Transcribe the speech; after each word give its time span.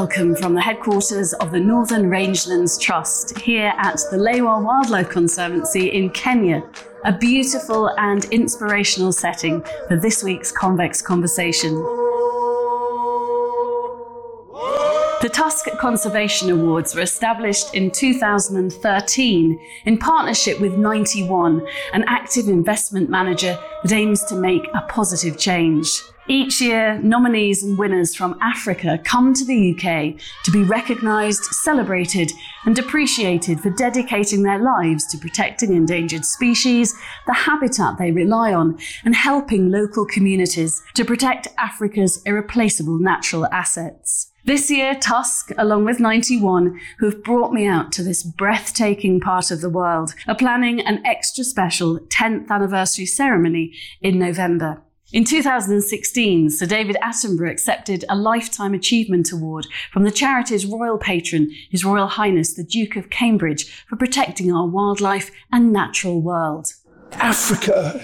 welcome 0.00 0.34
from 0.34 0.54
the 0.54 0.62
headquarters 0.62 1.34
of 1.34 1.50
the 1.50 1.60
Northern 1.60 2.04
Rangelands 2.04 2.80
Trust 2.80 3.38
here 3.40 3.70
at 3.76 4.00
the 4.10 4.16
Lewa 4.16 4.64
Wildlife 4.64 5.10
Conservancy 5.10 5.88
in 5.88 6.08
Kenya. 6.08 6.62
A 7.04 7.12
beautiful 7.12 7.90
and 7.98 8.24
inspirational 8.32 9.12
setting 9.12 9.62
for 9.88 9.96
this 9.96 10.24
week's 10.24 10.50
Convex 10.50 11.02
Conversation. 11.02 11.74
The 15.20 15.28
Tusk 15.30 15.66
Conservation 15.78 16.48
Awards 16.48 16.94
were 16.94 17.02
established 17.02 17.74
in 17.74 17.90
2013 17.90 19.60
in 19.84 19.98
partnership 19.98 20.60
with 20.60 20.78
91, 20.78 21.60
an 21.92 22.04
active 22.06 22.48
investment 22.48 23.10
manager 23.10 23.58
that 23.82 23.92
aims 23.92 24.24
to 24.24 24.34
make 24.34 24.66
a 24.72 24.80
positive 24.88 25.36
change. 25.36 26.00
Each 26.30 26.60
year, 26.60 26.96
nominees 27.02 27.64
and 27.64 27.76
winners 27.76 28.14
from 28.14 28.38
Africa 28.40 29.00
come 29.02 29.34
to 29.34 29.44
the 29.44 29.74
UK 29.74 30.16
to 30.44 30.52
be 30.52 30.62
recognised, 30.62 31.42
celebrated, 31.42 32.30
and 32.64 32.78
appreciated 32.78 33.58
for 33.58 33.70
dedicating 33.70 34.44
their 34.44 34.60
lives 34.60 35.08
to 35.08 35.18
protecting 35.18 35.74
endangered 35.74 36.24
species, 36.24 36.94
the 37.26 37.32
habitat 37.32 37.98
they 37.98 38.12
rely 38.12 38.52
on, 38.52 38.78
and 39.04 39.16
helping 39.16 39.72
local 39.72 40.06
communities 40.06 40.80
to 40.94 41.04
protect 41.04 41.48
Africa's 41.58 42.22
irreplaceable 42.24 43.00
natural 43.00 43.46
assets. 43.46 44.30
This 44.44 44.70
year, 44.70 44.94
Tusk, 44.94 45.50
along 45.58 45.84
with 45.84 45.98
91, 45.98 46.78
who 47.00 47.06
have 47.06 47.24
brought 47.24 47.52
me 47.52 47.66
out 47.66 47.90
to 47.90 48.04
this 48.04 48.22
breathtaking 48.22 49.18
part 49.18 49.50
of 49.50 49.62
the 49.62 49.68
world, 49.68 50.14
are 50.28 50.36
planning 50.36 50.80
an 50.80 51.04
extra 51.04 51.42
special 51.42 51.98
10th 51.98 52.48
anniversary 52.50 53.06
ceremony 53.06 53.72
in 54.00 54.16
November. 54.20 54.84
In 55.12 55.24
2016, 55.24 56.50
Sir 56.50 56.66
David 56.66 56.96
Attenborough 57.02 57.50
accepted 57.50 58.04
a 58.08 58.14
Lifetime 58.14 58.74
Achievement 58.74 59.32
Award 59.32 59.66
from 59.92 60.04
the 60.04 60.12
charity's 60.12 60.64
royal 60.64 60.98
patron, 60.98 61.50
His 61.68 61.84
Royal 61.84 62.06
Highness 62.06 62.54
the 62.54 62.62
Duke 62.62 62.94
of 62.94 63.10
Cambridge, 63.10 63.68
for 63.88 63.96
protecting 63.96 64.52
our 64.52 64.68
wildlife 64.68 65.32
and 65.50 65.72
natural 65.72 66.22
world. 66.22 66.74
Africa 67.14 68.00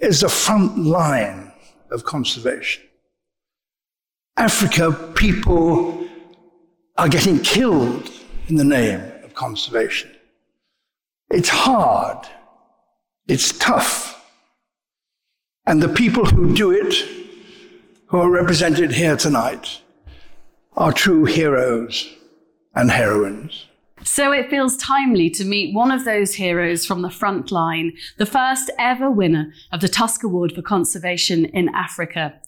is 0.00 0.22
the 0.22 0.30
front 0.30 0.78
line 0.78 1.52
of 1.90 2.04
conservation. 2.04 2.82
Africa, 4.38 4.92
people 5.16 6.08
are 6.96 7.10
getting 7.10 7.40
killed 7.40 8.10
in 8.46 8.56
the 8.56 8.64
name 8.64 9.02
of 9.22 9.34
conservation. 9.34 10.10
It's 11.30 11.50
hard. 11.50 12.26
It's 13.26 13.52
tough. 13.58 14.17
And 15.68 15.82
the 15.82 15.88
people 15.90 16.24
who 16.24 16.54
do 16.54 16.70
it, 16.70 16.94
who 18.06 18.16
are 18.16 18.30
represented 18.30 18.90
here 18.90 19.18
tonight, 19.18 19.82
are 20.78 20.94
true 20.94 21.26
heroes 21.26 22.08
and 22.74 22.90
heroines. 22.90 23.66
So 24.02 24.32
it 24.32 24.48
feels 24.48 24.78
timely 24.78 25.28
to 25.28 25.44
meet 25.44 25.74
one 25.74 25.90
of 25.90 26.06
those 26.06 26.32
heroes 26.32 26.86
from 26.86 27.02
the 27.02 27.10
front 27.10 27.52
line, 27.52 27.92
the 28.16 28.24
first 28.24 28.70
ever 28.78 29.10
winner 29.10 29.52
of 29.70 29.82
the 29.82 29.90
Tusk 29.90 30.24
Award 30.24 30.52
for 30.52 30.62
Conservation 30.62 31.44
in 31.44 31.68
Africa. 31.74 32.40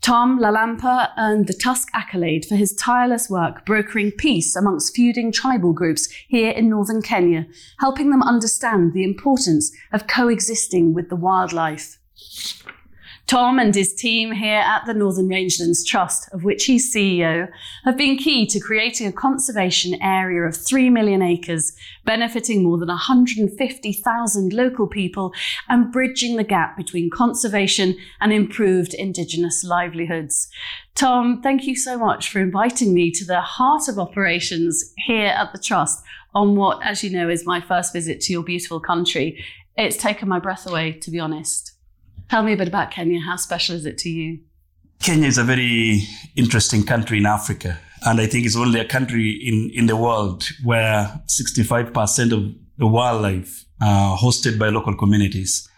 Tom 0.00 0.40
Lalampaa 0.40 1.10
earned 1.18 1.48
the 1.48 1.52
Tusk 1.52 1.88
accolade 1.92 2.46
for 2.46 2.56
his 2.56 2.74
tireless 2.74 3.28
work 3.28 3.66
brokering 3.66 4.12
peace 4.12 4.56
amongst 4.56 4.96
feuding 4.96 5.30
tribal 5.30 5.74
groups 5.74 6.10
here 6.26 6.52
in 6.52 6.70
northern 6.70 7.02
Kenya, 7.02 7.46
helping 7.80 8.08
them 8.08 8.22
understand 8.22 8.94
the 8.94 9.04
importance 9.04 9.76
of 9.92 10.06
coexisting 10.06 10.94
with 10.94 11.10
the 11.10 11.16
wildlife. 11.16 11.98
Tom 13.32 13.58
and 13.58 13.74
his 13.74 13.94
team 13.94 14.32
here 14.32 14.60
at 14.60 14.84
the 14.84 14.92
Northern 14.92 15.26
Rangelands 15.26 15.86
Trust, 15.86 16.28
of 16.34 16.44
which 16.44 16.66
he's 16.66 16.94
CEO, 16.94 17.48
have 17.84 17.96
been 17.96 18.18
key 18.18 18.44
to 18.44 18.60
creating 18.60 19.06
a 19.06 19.12
conservation 19.12 19.96
area 20.02 20.42
of 20.42 20.54
3 20.54 20.90
million 20.90 21.22
acres, 21.22 21.74
benefiting 22.04 22.62
more 22.62 22.76
than 22.76 22.88
150,000 22.88 24.52
local 24.52 24.86
people 24.86 25.32
and 25.70 25.90
bridging 25.90 26.36
the 26.36 26.44
gap 26.44 26.76
between 26.76 27.08
conservation 27.08 27.96
and 28.20 28.34
improved 28.34 28.92
Indigenous 28.92 29.64
livelihoods. 29.64 30.48
Tom, 30.94 31.40
thank 31.40 31.64
you 31.64 31.74
so 31.74 31.96
much 31.96 32.28
for 32.28 32.38
inviting 32.38 32.92
me 32.92 33.10
to 33.12 33.24
the 33.24 33.40
heart 33.40 33.88
of 33.88 33.98
operations 33.98 34.92
here 35.06 35.28
at 35.28 35.52
the 35.52 35.58
Trust 35.58 36.04
on 36.34 36.54
what, 36.54 36.84
as 36.84 37.02
you 37.02 37.08
know, 37.08 37.30
is 37.30 37.46
my 37.46 37.62
first 37.62 37.94
visit 37.94 38.20
to 38.20 38.32
your 38.34 38.42
beautiful 38.42 38.78
country. 38.78 39.42
It's 39.78 39.96
taken 39.96 40.28
my 40.28 40.38
breath 40.38 40.68
away, 40.68 40.92
to 41.00 41.10
be 41.10 41.18
honest. 41.18 41.71
Tell 42.30 42.42
me 42.42 42.52
a 42.52 42.56
bit 42.56 42.68
about 42.68 42.90
Kenya. 42.90 43.20
How 43.20 43.36
special 43.36 43.76
is 43.76 43.86
it 43.86 43.98
to 43.98 44.08
you? 44.08 44.40
Kenya 45.00 45.26
is 45.26 45.38
a 45.38 45.44
very 45.44 46.02
interesting 46.36 46.84
country 46.84 47.18
in 47.18 47.26
Africa. 47.26 47.78
And 48.04 48.20
I 48.20 48.26
think 48.26 48.46
it's 48.46 48.56
only 48.56 48.80
a 48.80 48.84
country 48.84 49.30
in, 49.30 49.70
in 49.74 49.86
the 49.86 49.96
world 49.96 50.48
where 50.64 51.20
65% 51.26 52.32
of 52.32 52.54
the 52.78 52.86
wildlife 52.86 53.64
are 53.80 54.16
hosted 54.16 54.58
by 54.58 54.68
local 54.68 54.96
communities 54.96 55.68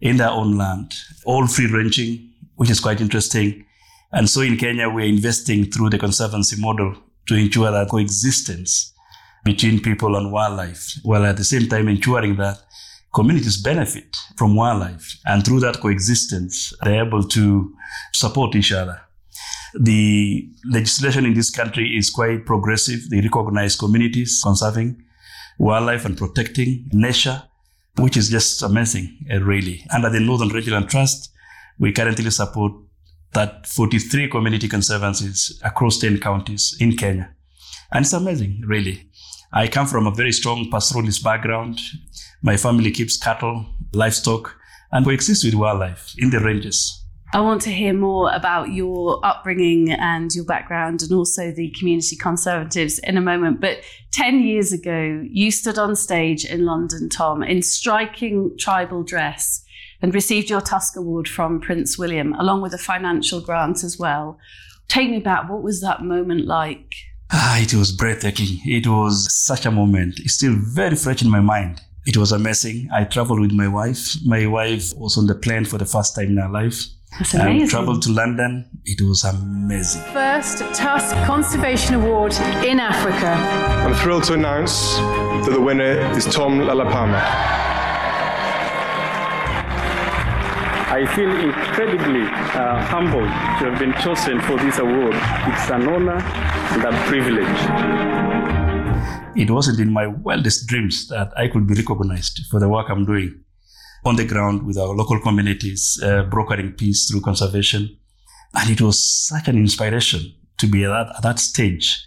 in 0.00 0.18
their 0.18 0.30
own 0.30 0.56
land, 0.56 0.94
all 1.24 1.46
free 1.46 1.70
ranging, 1.70 2.30
which 2.56 2.70
is 2.70 2.80
quite 2.80 3.00
interesting. 3.00 3.64
And 4.12 4.28
so 4.28 4.40
in 4.40 4.56
Kenya, 4.56 4.88
we're 4.88 5.06
investing 5.06 5.70
through 5.70 5.90
the 5.90 5.98
conservancy 5.98 6.60
model 6.60 6.96
to 7.28 7.34
ensure 7.34 7.70
that 7.70 7.88
coexistence 7.88 8.92
between 9.44 9.80
people 9.80 10.16
and 10.16 10.32
wildlife, 10.32 10.98
while 11.02 11.24
at 11.24 11.36
the 11.36 11.44
same 11.44 11.68
time 11.68 11.88
ensuring 11.88 12.36
that 12.36 12.58
communities 13.16 13.56
benefit 13.56 14.14
from 14.36 14.54
wildlife. 14.54 15.18
And 15.24 15.42
through 15.42 15.60
that 15.60 15.80
coexistence, 15.80 16.74
they're 16.82 17.06
able 17.06 17.24
to 17.28 17.74
support 18.12 18.54
each 18.54 18.72
other. 18.72 19.00
The 19.80 20.46
legislation 20.70 21.24
in 21.24 21.32
this 21.32 21.50
country 21.50 21.96
is 21.96 22.10
quite 22.10 22.44
progressive. 22.44 23.08
They 23.10 23.22
recognize 23.22 23.74
communities 23.74 24.40
conserving 24.42 25.02
wildlife 25.58 26.04
and 26.04 26.16
protecting 26.16 26.90
nature, 26.92 27.42
which 27.96 28.18
is 28.18 28.28
just 28.28 28.62
amazing, 28.62 29.06
uh, 29.32 29.40
really. 29.40 29.82
Under 29.94 30.10
the 30.10 30.20
Northern 30.20 30.50
Rangeland 30.50 30.90
Trust, 30.90 31.32
we 31.78 31.92
currently 31.92 32.30
support 32.30 32.72
that 33.32 33.66
43 33.66 34.28
community 34.28 34.68
conservancies 34.68 35.58
across 35.64 35.98
10 35.98 36.20
counties 36.20 36.76
in 36.80 36.96
Kenya. 36.98 37.34
And 37.92 38.04
it's 38.04 38.12
amazing, 38.12 38.62
really. 38.66 39.10
I 39.52 39.68
come 39.68 39.86
from 39.86 40.06
a 40.06 40.14
very 40.14 40.32
strong 40.32 40.70
pastoralist 40.70 41.22
background. 41.22 41.78
My 42.42 42.56
family 42.56 42.90
keeps 42.90 43.16
cattle, 43.16 43.66
livestock, 43.92 44.56
and 44.92 45.04
coexists 45.04 45.44
with 45.44 45.54
wildlife 45.54 46.14
in 46.18 46.30
the 46.30 46.40
ranges. 46.40 47.04
I 47.32 47.40
want 47.40 47.60
to 47.62 47.70
hear 47.70 47.92
more 47.92 48.32
about 48.32 48.72
your 48.72 49.20
upbringing 49.24 49.90
and 49.90 50.32
your 50.32 50.44
background 50.44 51.02
and 51.02 51.12
also 51.12 51.50
the 51.50 51.70
community 51.78 52.16
conservancies 52.16 52.98
in 53.00 53.16
a 53.16 53.20
moment. 53.20 53.60
But 53.60 53.80
10 54.12 54.42
years 54.42 54.72
ago, 54.72 55.22
you 55.28 55.50
stood 55.50 55.76
on 55.76 55.96
stage 55.96 56.44
in 56.44 56.64
London, 56.64 57.08
Tom, 57.08 57.42
in 57.42 57.62
striking 57.62 58.56
tribal 58.58 59.02
dress 59.02 59.64
and 60.00 60.14
received 60.14 60.50
your 60.50 60.60
Tusk 60.60 60.96
Award 60.96 61.28
from 61.28 61.60
Prince 61.60 61.98
William, 61.98 62.32
along 62.34 62.62
with 62.62 62.72
a 62.74 62.78
financial 62.78 63.40
grant 63.40 63.82
as 63.82 63.98
well. 63.98 64.38
Take 64.88 65.10
me 65.10 65.18
back. 65.18 65.50
What 65.50 65.62
was 65.62 65.80
that 65.80 66.02
moment 66.02 66.46
like? 66.46 66.94
Ah, 67.30 67.58
it 67.60 67.74
was 67.74 67.92
breathtaking. 67.92 68.60
It 68.64 68.86
was 68.86 69.26
such 69.32 69.66
a 69.66 69.70
moment. 69.70 70.20
It's 70.20 70.34
still 70.34 70.54
very 70.56 70.96
fresh 70.96 71.22
in 71.22 71.30
my 71.30 71.40
mind. 71.40 71.80
It 72.06 72.16
was 72.16 72.30
amazing. 72.30 72.88
I 72.92 73.04
traveled 73.04 73.40
with 73.40 73.52
my 73.52 73.66
wife. 73.66 74.14
My 74.24 74.46
wife 74.46 74.92
was 74.96 75.18
on 75.18 75.26
the 75.26 75.34
plane 75.34 75.64
for 75.64 75.76
the 75.78 75.86
first 75.86 76.14
time 76.14 76.26
in 76.28 76.36
her 76.36 76.48
life. 76.48 76.84
That's 77.18 77.34
amazing. 77.34 77.66
I 77.66 77.70
traveled 77.70 78.02
to 78.02 78.12
London. 78.12 78.68
It 78.84 79.00
was 79.00 79.24
amazing. 79.24 80.02
First 80.12 80.58
Tusk 80.74 81.16
Conservation 81.26 81.94
Award 81.96 82.32
in 82.64 82.78
Africa. 82.78 83.30
I'm 83.84 83.94
thrilled 83.94 84.24
to 84.24 84.34
announce 84.34 84.94
that 84.96 85.50
the 85.52 85.60
winner 85.60 85.98
is 86.16 86.26
Tom 86.26 86.60
Lalampaa. 86.60 87.75
I 90.88 91.04
feel 91.16 91.30
incredibly 91.30 92.22
uh, 92.22 92.80
humbled 92.84 93.28
to 93.58 93.70
have 93.70 93.78
been 93.80 93.92
chosen 94.04 94.40
for 94.42 94.56
this 94.56 94.78
award. 94.78 95.14
It's 95.14 95.68
an 95.68 95.88
honor 95.88 96.22
and 96.22 96.84
a 96.84 96.92
privilege. 97.08 97.58
It 99.36 99.50
wasn't 99.50 99.80
in 99.80 99.92
my 99.92 100.06
wildest 100.06 100.68
dreams 100.68 101.08
that 101.08 101.32
I 101.36 101.48
could 101.48 101.66
be 101.66 101.74
recognized 101.74 102.46
for 102.52 102.60
the 102.60 102.68
work 102.68 102.86
I'm 102.88 103.04
doing 103.04 103.42
on 104.04 104.14
the 104.14 104.24
ground 104.24 104.64
with 104.64 104.78
our 104.78 104.94
local 104.94 105.18
communities, 105.20 106.00
uh, 106.04 106.22
brokering 106.22 106.74
peace 106.74 107.10
through 107.10 107.22
conservation. 107.22 107.98
And 108.54 108.70
it 108.70 108.80
was 108.80 109.26
such 109.26 109.48
an 109.48 109.56
inspiration 109.56 110.34
to 110.58 110.68
be 110.68 110.84
at 110.84 110.90
that, 110.90 111.16
at 111.16 111.22
that 111.22 111.38
stage. 111.40 112.06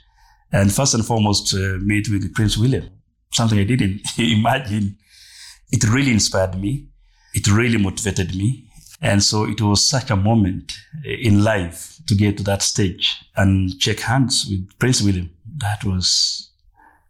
And 0.54 0.74
first 0.74 0.94
and 0.94 1.06
foremost, 1.06 1.54
uh, 1.54 1.78
meet 1.82 2.08
with 2.10 2.34
Prince 2.34 2.58
William, 2.58 2.90
something 3.34 3.60
I 3.60 3.66
didn't 3.66 4.02
imagine. 4.18 4.98
It 5.70 5.84
really 5.84 6.12
inspired 6.12 6.58
me. 6.58 6.88
It 7.34 7.46
really 7.52 7.78
motivated 7.78 8.34
me. 8.36 8.69
And 9.02 9.24
so 9.24 9.46
it 9.46 9.62
was 9.62 9.86
such 9.86 10.10
a 10.10 10.16
moment 10.16 10.74
eh, 11.06 11.16
in 11.22 11.44
life 11.44 12.00
to 12.08 12.16
get 12.16 12.38
to 12.38 12.44
that 12.44 12.62
stage 12.62 13.24
and 13.36 13.82
shake 13.82 14.02
hands 14.02 14.46
with 14.50 14.78
Prince 14.80 15.02
William. 15.02 15.30
That 15.58 15.84
was 15.84 16.50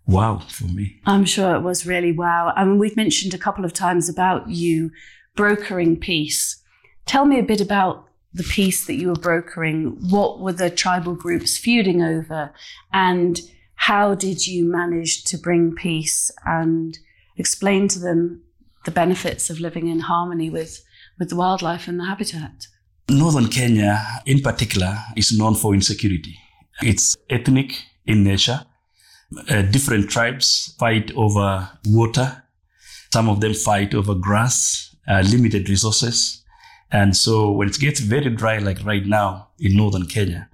wow 0.05 0.39
for 0.39 0.65
me. 0.65 0.99
I'm 1.05 1.25
sure 1.25 1.55
it 1.55 1.61
was 1.61 1.85
really 1.85 2.11
wow. 2.11 2.53
I 2.55 2.65
mean, 2.65 2.79
we've 2.79 2.97
mentioned 2.97 3.33
a 3.33 3.37
couple 3.37 3.65
of 3.65 3.73
times 3.73 4.09
about 4.09 4.49
you 4.49 4.91
brokering 5.35 5.99
peace. 5.99 6.61
Tell 7.05 7.25
me 7.25 7.39
a 7.39 7.43
bit 7.43 7.61
about 7.61 8.09
the 8.33 8.43
peace 8.43 8.85
that 8.85 8.95
you 8.95 9.07
were 9.09 9.15
brokering, 9.15 9.97
what 10.09 10.39
were 10.39 10.53
the 10.53 10.69
tribal 10.69 11.15
groups 11.15 11.57
feuding 11.57 12.01
over? 12.01 12.53
And 12.93 13.39
how 13.75 14.13
did 14.13 14.45
you 14.45 14.65
manage 14.65 15.23
to 15.25 15.37
bring 15.37 15.73
peace 15.73 16.29
and 16.45 16.97
explain 17.37 17.87
to 17.89 17.99
them 17.99 18.43
the 18.85 18.91
benefits 18.91 19.49
of 19.49 19.59
living 19.59 19.87
in 19.87 20.01
harmony 20.01 20.49
with, 20.49 20.83
with 21.19 21.29
the 21.29 21.35
wildlife 21.35 21.87
and 21.87 21.99
the 21.99 22.05
habitat? 22.05 22.67
Northern 23.09 23.47
Kenya, 23.47 24.01
in 24.25 24.39
particular, 24.41 24.97
is 25.15 25.37
known 25.37 25.55
for 25.55 25.73
insecurity. 25.73 26.37
It's 26.81 27.15
ethnic 27.29 27.83
in 28.05 28.23
nature. 28.23 28.65
Uh, 29.49 29.61
different 29.63 30.09
tribes 30.09 30.75
fight 30.79 31.11
over 31.15 31.69
water. 31.87 32.43
Some 33.11 33.29
of 33.29 33.41
them 33.41 33.53
fight 33.53 33.93
over 33.93 34.15
grass, 34.15 34.95
uh, 35.07 35.21
limited 35.21 35.69
resources. 35.69 36.43
And 36.91 37.15
so 37.15 37.51
when 37.51 37.69
it 37.69 37.79
gets 37.79 37.99
very 37.99 38.29
dry, 38.29 38.57
like 38.59 38.83
right 38.85 39.05
now 39.05 39.49
in 39.59 39.75
northern 39.75 40.07
Kenya, 40.07 40.49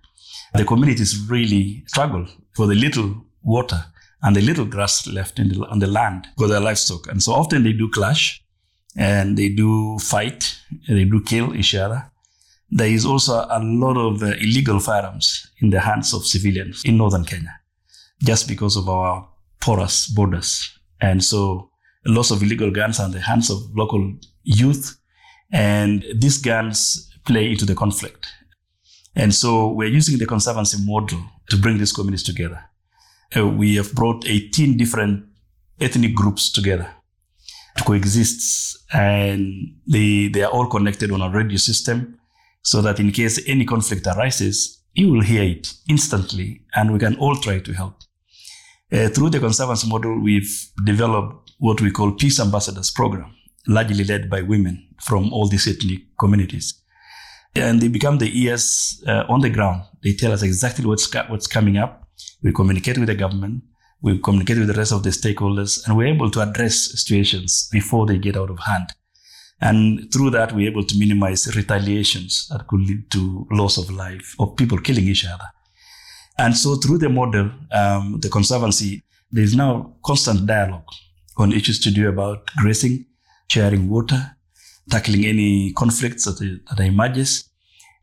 the 0.53 0.65
communities 0.65 1.17
really 1.29 1.83
struggle 1.87 2.27
for 2.53 2.67
the 2.67 2.75
little 2.75 3.25
water 3.43 3.85
and 4.23 4.35
the 4.35 4.41
little 4.41 4.65
grass 4.65 5.05
left 5.07 5.35
the, 5.35 5.65
on 5.69 5.79
the 5.79 5.87
land 5.87 6.27
for 6.37 6.47
their 6.47 6.59
livestock. 6.59 7.07
And 7.07 7.21
so 7.21 7.33
often 7.33 7.63
they 7.63 7.73
do 7.73 7.89
clash 7.89 8.41
and 8.95 9.37
they 9.37 9.49
do 9.49 9.99
fight, 9.99 10.57
they 10.87 11.03
do 11.03 11.21
kill 11.21 11.55
each 11.55 11.75
other. 11.75 12.09
There 12.71 12.87
is 12.87 13.05
also 13.05 13.45
a 13.49 13.59
lot 13.61 13.97
of 13.97 14.23
uh, 14.23 14.27
illegal 14.39 14.79
firearms 14.79 15.51
in 15.59 15.69
the 15.69 15.79
hands 15.79 16.13
of 16.13 16.25
civilians 16.25 16.83
in 16.83 16.97
northern 16.97 17.25
Kenya, 17.25 17.59
just 18.23 18.47
because 18.47 18.75
of 18.75 18.89
our 18.89 19.27
porous 19.59 20.07
borders. 20.07 20.77
And 21.01 21.23
so 21.23 21.69
lots 22.05 22.31
of 22.31 22.41
illegal 22.41 22.71
guns 22.71 22.99
are 22.99 23.05
in 23.05 23.11
the 23.11 23.19
hands 23.19 23.49
of 23.49 23.57
local 23.75 24.15
youth, 24.43 24.97
and 25.51 26.03
these 26.15 26.37
guns 26.37 27.11
play 27.25 27.51
into 27.51 27.65
the 27.65 27.75
conflict. 27.75 28.27
And 29.15 29.33
so 29.33 29.69
we're 29.69 29.89
using 29.89 30.17
the 30.17 30.25
conservancy 30.25 30.77
model 30.85 31.19
to 31.49 31.57
bring 31.57 31.77
these 31.77 31.93
communities 31.93 32.23
together. 32.23 32.63
Uh, 33.35 33.47
we 33.47 33.75
have 33.75 33.93
brought 33.93 34.27
18 34.27 34.77
different 34.77 35.25
ethnic 35.79 36.15
groups 36.15 36.51
together 36.51 36.89
to 37.77 38.77
and 38.93 39.75
they, 39.87 40.27
they 40.27 40.43
are 40.43 40.51
all 40.51 40.67
connected 40.67 41.11
on 41.11 41.21
a 41.21 41.29
radio 41.29 41.57
system 41.57 42.17
so 42.61 42.81
that 42.81 42.99
in 42.99 43.11
case 43.11 43.39
any 43.47 43.65
conflict 43.65 44.07
arises, 44.07 44.81
you 44.93 45.11
will 45.11 45.21
hear 45.21 45.43
it 45.43 45.73
instantly, 45.89 46.61
and 46.73 46.91
we 46.91 46.99
can 46.99 47.15
all 47.17 47.35
try 47.35 47.59
to 47.59 47.73
help. 47.73 47.95
Uh, 48.91 49.09
through 49.09 49.29
the 49.29 49.39
conservancy 49.39 49.87
model, 49.87 50.19
we've 50.21 50.69
developed 50.83 51.51
what 51.59 51.81
we 51.81 51.91
call 51.91 52.13
Peace 52.13 52.39
Ambassadors 52.39 52.91
Program, 52.91 53.35
largely 53.67 54.03
led 54.03 54.29
by 54.29 54.41
women 54.41 54.87
from 55.01 55.33
all 55.33 55.47
these 55.47 55.67
ethnic 55.67 55.99
communities. 56.17 56.81
And 57.55 57.81
they 57.81 57.87
become 57.87 58.17
the 58.17 58.41
ears 58.41 59.03
uh, 59.07 59.23
on 59.29 59.41
the 59.41 59.49
ground. 59.49 59.83
They 60.03 60.13
tell 60.13 60.31
us 60.31 60.41
exactly 60.41 60.85
what's, 60.85 61.13
what's 61.27 61.47
coming 61.47 61.77
up. 61.77 62.07
We 62.43 62.51
communicate 62.51 62.97
with 62.97 63.07
the 63.07 63.15
government. 63.15 63.63
We 64.05 64.19
communicate 64.19 64.59
with 64.59 64.67
the 64.67 64.75
rest 64.75 64.91
of 64.91 65.01
the 65.01 65.09
stakeholders, 65.09 65.83
and 65.87 65.97
we're 65.97 66.13
able 66.13 66.29
to 66.29 66.39
address 66.39 66.91
situations 66.91 67.67
before 67.71 68.05
they 68.05 68.19
get 68.19 68.37
out 68.37 68.51
of 68.51 68.59
hand. 68.59 68.91
And 69.59 70.13
through 70.13 70.29
that, 70.29 70.51
we're 70.53 70.69
able 70.69 70.83
to 70.83 70.99
minimize 70.99 71.55
retaliations 71.55 72.47
that 72.49 72.67
could 72.67 72.81
lead 72.81 73.09
to 73.13 73.47
loss 73.49 73.79
of 73.79 73.89
life 73.89 74.35
or 74.37 74.53
people 74.53 74.77
killing 74.77 75.07
each 75.07 75.25
other. 75.25 75.47
And 76.37 76.55
so 76.55 76.75
through 76.75 76.99
the 76.99 77.09
model, 77.09 77.49
um, 77.71 78.19
the 78.21 78.29
Conservancy, 78.29 79.01
there's 79.31 79.55
now 79.55 79.95
constant 80.05 80.45
dialogue 80.45 80.85
on 81.37 81.51
issues 81.51 81.79
to 81.79 81.89
do 81.89 82.07
about 82.07 82.51
grazing, 82.57 83.07
sharing 83.47 83.89
water, 83.89 84.35
tackling 84.87 85.25
any 85.25 85.73
conflicts 85.73 86.25
that, 86.25 86.59
that 86.69 86.83
emerges. 86.83 87.49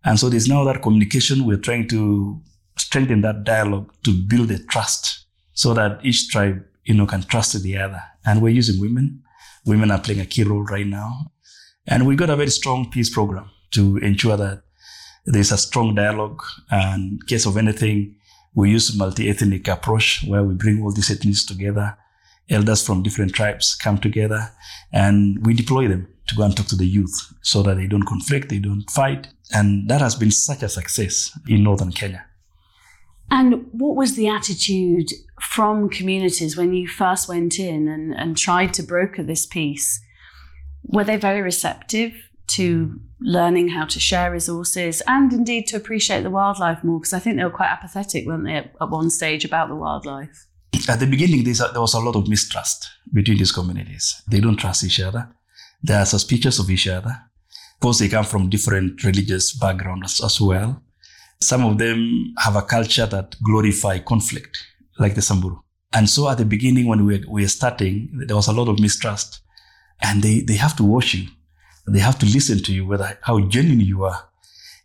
And 0.04 0.18
so 0.18 0.28
there's 0.28 0.48
now 0.48 0.64
that 0.64 0.82
communication. 0.82 1.46
We're 1.46 1.58
trying 1.58 1.86
to 1.90 2.42
strengthen 2.76 3.20
that 3.20 3.44
dialogue 3.44 3.92
to 4.02 4.12
build 4.12 4.50
a 4.50 4.58
trust 4.58 5.21
so 5.54 5.74
that 5.74 6.04
each 6.04 6.28
tribe, 6.28 6.64
you 6.84 6.94
know, 6.94 7.06
can 7.06 7.22
trust 7.22 7.60
the 7.62 7.76
other. 7.76 8.02
And 8.24 8.42
we're 8.42 8.50
using 8.50 8.80
women. 8.80 9.22
Women 9.64 9.90
are 9.90 10.00
playing 10.00 10.20
a 10.20 10.26
key 10.26 10.44
role 10.44 10.64
right 10.64 10.86
now. 10.86 11.32
And 11.86 12.06
we've 12.06 12.18
got 12.18 12.30
a 12.30 12.36
very 12.36 12.50
strong 12.50 12.90
peace 12.90 13.10
program 13.10 13.50
to 13.72 13.96
ensure 13.98 14.36
that 14.36 14.62
there's 15.24 15.52
a 15.52 15.58
strong 15.58 15.94
dialogue. 15.94 16.42
And 16.70 17.20
in 17.20 17.26
case 17.26 17.46
of 17.46 17.56
anything, 17.56 18.16
we 18.54 18.70
use 18.70 18.94
a 18.94 18.98
multi-ethnic 18.98 19.68
approach 19.68 20.24
where 20.26 20.42
we 20.42 20.54
bring 20.54 20.82
all 20.82 20.92
these 20.92 21.10
ethnicities 21.10 21.46
together. 21.46 21.96
Elders 22.50 22.84
from 22.84 23.02
different 23.02 23.34
tribes 23.34 23.74
come 23.74 23.98
together 23.98 24.50
and 24.92 25.44
we 25.46 25.54
deploy 25.54 25.88
them 25.88 26.08
to 26.26 26.34
go 26.34 26.42
and 26.42 26.56
talk 26.56 26.66
to 26.66 26.76
the 26.76 26.86
youth 26.86 27.32
so 27.40 27.62
that 27.62 27.76
they 27.76 27.86
don't 27.86 28.04
conflict, 28.04 28.48
they 28.48 28.58
don't 28.58 28.90
fight. 28.90 29.28
And 29.54 29.88
that 29.88 30.00
has 30.00 30.16
been 30.16 30.32
such 30.32 30.62
a 30.62 30.68
success 30.68 31.30
in 31.48 31.62
northern 31.62 31.92
Kenya. 31.92 32.26
And 33.32 33.64
what 33.72 33.96
was 33.96 34.14
the 34.14 34.28
attitude 34.28 35.10
from 35.40 35.88
communities 35.88 36.54
when 36.54 36.74
you 36.74 36.86
first 36.86 37.30
went 37.30 37.58
in 37.58 37.88
and, 37.88 38.14
and 38.14 38.36
tried 38.36 38.74
to 38.74 38.82
broker 38.82 39.22
this 39.22 39.46
peace? 39.46 40.02
Were 40.84 41.02
they 41.02 41.16
very 41.16 41.40
receptive 41.40 42.12
to 42.48 43.00
learning 43.22 43.68
how 43.68 43.86
to 43.86 43.98
share 43.98 44.30
resources 44.30 45.00
and 45.06 45.32
indeed 45.32 45.66
to 45.68 45.76
appreciate 45.76 46.24
the 46.24 46.30
wildlife 46.30 46.84
more? 46.84 47.00
Because 47.00 47.14
I 47.14 47.20
think 47.20 47.38
they 47.38 47.44
were 47.44 47.50
quite 47.50 47.70
apathetic, 47.70 48.26
weren't 48.26 48.44
they, 48.44 48.56
at 48.56 48.90
one 48.90 49.08
stage 49.08 49.46
about 49.46 49.68
the 49.68 49.76
wildlife? 49.76 50.46
At 50.86 51.00
the 51.00 51.06
beginning, 51.06 51.42
there 51.44 51.80
was 51.80 51.94
a 51.94 52.00
lot 52.00 52.16
of 52.16 52.28
mistrust 52.28 52.90
between 53.14 53.38
these 53.38 53.52
communities. 53.52 54.20
They 54.28 54.40
don't 54.40 54.58
trust 54.58 54.84
each 54.84 55.00
other. 55.00 55.30
They 55.82 55.94
are 55.94 56.04
suspicious 56.04 56.58
of 56.58 56.70
each 56.70 56.86
other. 56.86 57.08
Of 57.08 57.80
course, 57.80 57.98
they 57.98 58.10
come 58.10 58.26
from 58.26 58.50
different 58.50 59.02
religious 59.02 59.56
backgrounds 59.56 60.22
as 60.22 60.38
well. 60.38 60.81
Some 61.42 61.64
of 61.64 61.78
them 61.78 62.34
have 62.38 62.56
a 62.56 62.62
culture 62.62 63.06
that 63.06 63.36
glorify 63.42 63.98
conflict, 63.98 64.58
like 64.98 65.14
the 65.14 65.22
Samburu. 65.22 65.60
And 65.92 66.08
so 66.08 66.28
at 66.28 66.38
the 66.38 66.44
beginning, 66.44 66.86
when 66.86 67.04
we 67.04 67.18
were, 67.18 67.24
we 67.28 67.42
were 67.42 67.48
starting, 67.48 68.10
there 68.26 68.36
was 68.36 68.48
a 68.48 68.52
lot 68.52 68.68
of 68.68 68.78
mistrust 68.80 69.40
and 70.00 70.22
they, 70.22 70.40
they 70.40 70.56
have 70.56 70.76
to 70.76 70.84
watch 70.84 71.14
you. 71.14 71.28
They 71.86 71.98
have 71.98 72.18
to 72.20 72.26
listen 72.26 72.62
to 72.62 72.72
you, 72.72 72.86
whether 72.86 73.18
how 73.22 73.40
genuine 73.40 73.80
you 73.80 74.04
are. 74.04 74.28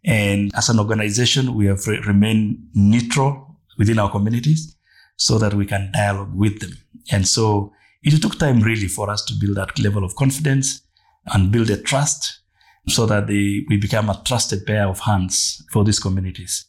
And 0.03 0.51
as 0.55 0.69
an 0.69 0.79
organization, 0.79 1.53
we 1.53 1.67
have 1.67 1.85
re- 1.87 2.01
remained 2.05 2.69
neutral 2.73 3.55
within 3.77 3.99
our 3.99 4.09
communities 4.09 4.75
so 5.15 5.37
that 5.37 5.53
we 5.53 5.65
can 5.65 5.91
dialogue 5.93 6.33
with 6.35 6.59
them. 6.59 6.77
And 7.11 7.27
so 7.27 7.73
it 8.03 8.21
took 8.21 8.37
time 8.39 8.61
really 8.61 8.87
for 8.87 9.09
us 9.09 9.23
to 9.25 9.33
build 9.39 9.57
that 9.57 9.77
level 9.79 10.03
of 10.03 10.15
confidence 10.15 10.81
and 11.27 11.51
build 11.51 11.69
a 11.69 11.77
trust 11.81 12.39
so 12.87 13.05
that 13.05 13.27
they, 13.27 13.65
we 13.69 13.77
become 13.77 14.09
a 14.09 14.21
trusted 14.25 14.65
pair 14.65 14.87
of 14.87 14.99
hands 14.99 15.63
for 15.71 15.83
these 15.83 15.99
communities. 15.99 16.65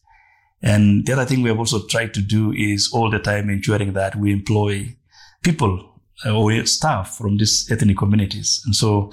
And 0.62 1.06
the 1.06 1.12
other 1.12 1.24
thing 1.24 1.42
we 1.42 1.48
have 1.50 1.58
also 1.58 1.86
tried 1.86 2.12
to 2.14 2.20
do 2.20 2.52
is 2.52 2.90
all 2.92 3.10
the 3.10 3.20
time 3.20 3.48
ensuring 3.48 3.92
that 3.92 4.16
we 4.16 4.32
employ 4.32 4.96
people 5.42 6.00
uh, 6.26 6.36
or 6.36 6.66
staff 6.66 7.16
from 7.16 7.36
these 7.36 7.70
ethnic 7.70 7.96
communities. 7.96 8.60
And 8.64 8.74
so 8.74 9.12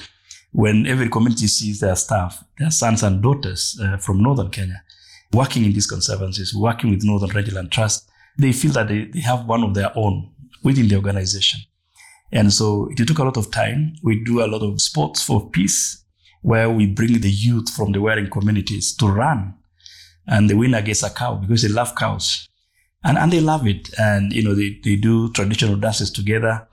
when 0.51 0.87
every 0.87 1.09
community 1.09 1.47
sees 1.47 1.79
their 1.81 1.95
staff, 1.95 2.43
their 2.57 2.71
sons 2.71 3.03
and 3.03 3.21
daughters 3.21 3.79
uh, 3.83 3.97
from 3.97 4.23
northern 4.23 4.49
Kenya, 4.49 4.81
working 5.33 5.65
in 5.65 5.73
these 5.73 5.85
conservancies, 5.85 6.55
working 6.55 6.89
with 6.89 7.03
Northern 7.03 7.29
Rangeland 7.29 7.71
Trust, 7.71 8.09
they 8.37 8.51
feel 8.51 8.71
that 8.71 8.87
they, 8.87 9.05
they 9.05 9.19
have 9.19 9.45
one 9.45 9.63
of 9.63 9.73
their 9.73 9.91
own 9.95 10.31
within 10.63 10.87
the 10.87 10.95
organization. 10.95 11.59
And 12.31 12.51
so 12.51 12.89
it 12.91 13.05
took 13.05 13.19
a 13.19 13.23
lot 13.23 13.37
of 13.37 13.51
time. 13.51 13.95
We 14.01 14.23
do 14.23 14.43
a 14.43 14.47
lot 14.47 14.63
of 14.63 14.81
sports 14.81 15.21
for 15.21 15.49
peace, 15.49 16.03
where 16.45 16.69
we 16.69 16.85
bring 16.85 17.19
the 17.21 17.29
youth 17.29 17.71
from 17.71 17.91
the 17.91 17.99
wearing 17.99 18.29
communities 18.29 18.95
to 18.95 19.07
run. 19.07 19.55
And 20.27 20.47
the 20.47 20.55
winner 20.55 20.79
gets 20.83 21.01
a 21.01 21.09
cow 21.09 21.33
because 21.33 21.63
they 21.63 21.69
love 21.69 21.95
cows. 21.95 22.47
And, 23.03 23.17
and 23.17 23.33
they 23.33 23.41
love 23.41 23.65
it. 23.65 23.89
And, 23.97 24.31
you 24.31 24.43
know, 24.43 24.53
they, 24.53 24.79
they 24.83 24.95
do 24.95 25.31
traditional 25.31 25.75
dances 25.75 26.11
together. 26.11 26.67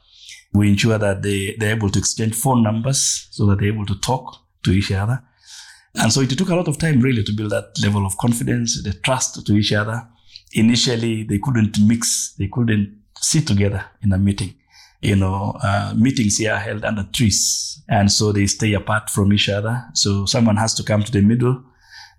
We 0.53 0.69
ensure 0.69 0.99
that 0.99 1.23
they, 1.23 1.57
they're 1.59 1.75
able 1.75 1.89
to 1.89 1.99
exchange 1.99 2.35
phone 2.35 2.63
numbers 2.63 3.29
so 3.31 3.47
that 3.47 3.61
they're 3.61 3.73
able 3.73 3.87
to 3.87 3.99
talk 4.01 4.37
to 4.65 4.73
each 4.73 4.93
other. 4.93 5.23
And 5.95 6.13
so 6.13 6.21
it 6.21 6.29
took 6.29 6.51
a 6.51 6.55
lot 6.55 6.69
of 6.69 6.77
time 6.77 7.01
really 7.01 7.25
to 7.25 7.33
build 7.33 7.53
that 7.53 7.73
level 7.83 8.05
of 8.05 8.19
confidence, 8.19 8.83
the 8.83 8.93
trust 8.93 9.47
to 9.47 9.53
each 9.55 9.73
other. 9.73 10.07
Initially, 10.53 11.23
they 11.23 11.39
couldn't 11.39 11.79
mix, 11.81 12.35
they 12.39 12.49
couldn't 12.49 12.95
sit 13.19 13.47
together 13.47 13.87
in 14.03 14.13
a 14.13 14.19
meeting. 14.19 14.55
You 15.03 15.17
know, 15.17 15.57
uh, 15.63 15.95
meetings 15.97 16.39
here 16.39 16.53
are 16.53 16.59
held 16.59 16.85
under 16.85 17.03
trees. 17.13 17.83
And 17.89 18.11
so 18.11 18.33
they 18.33 18.47
stay 18.47 18.73
apart 18.75 19.11
from 19.11 19.33
each 19.33 19.49
other. 19.49 19.85
So 19.95 20.27
someone 20.27 20.57
has 20.57 20.75
to 20.75 20.83
come 20.83 21.03
to 21.03 21.13
the 21.13 21.23
middle 21.23 21.63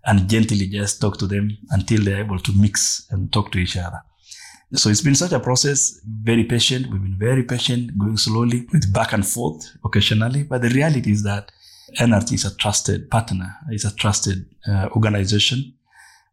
and 0.06 0.30
gently 0.30 0.68
just 0.68 1.00
talk 1.00 1.18
to 1.18 1.28
them 1.28 1.58
until 1.72 2.04
they're 2.04 2.20
able 2.20 2.40
to 2.40 2.52
mix 2.56 3.08
and 3.10 3.32
talk 3.32 3.52
to 3.54 3.60
each 3.60 3.78
other. 3.78 4.02
So 4.74 4.90
it's 4.90 5.02
been 5.02 5.16
such 5.16 5.32
a 5.32 5.40
process, 5.40 6.00
very 6.06 6.44
patient. 6.44 6.88
We've 6.92 7.02
been 7.02 7.18
very 7.18 7.44
patient, 7.44 7.98
going 7.98 8.18
slowly 8.18 8.68
with 8.74 8.92
back 8.92 9.14
and 9.14 9.26
forth 9.26 9.64
occasionally. 9.86 10.44
But 10.44 10.64
the 10.64 10.70
reality 10.70 11.12
is 11.12 11.24
that 11.24 11.52
NRT 12.00 12.34
is 12.34 12.46
a 12.46 12.56
trusted 12.56 13.10
partner. 13.10 13.56
It's 13.70 13.86
a 13.86 13.96
trusted 13.96 14.46
uh, 14.68 14.90
organization, 14.96 15.74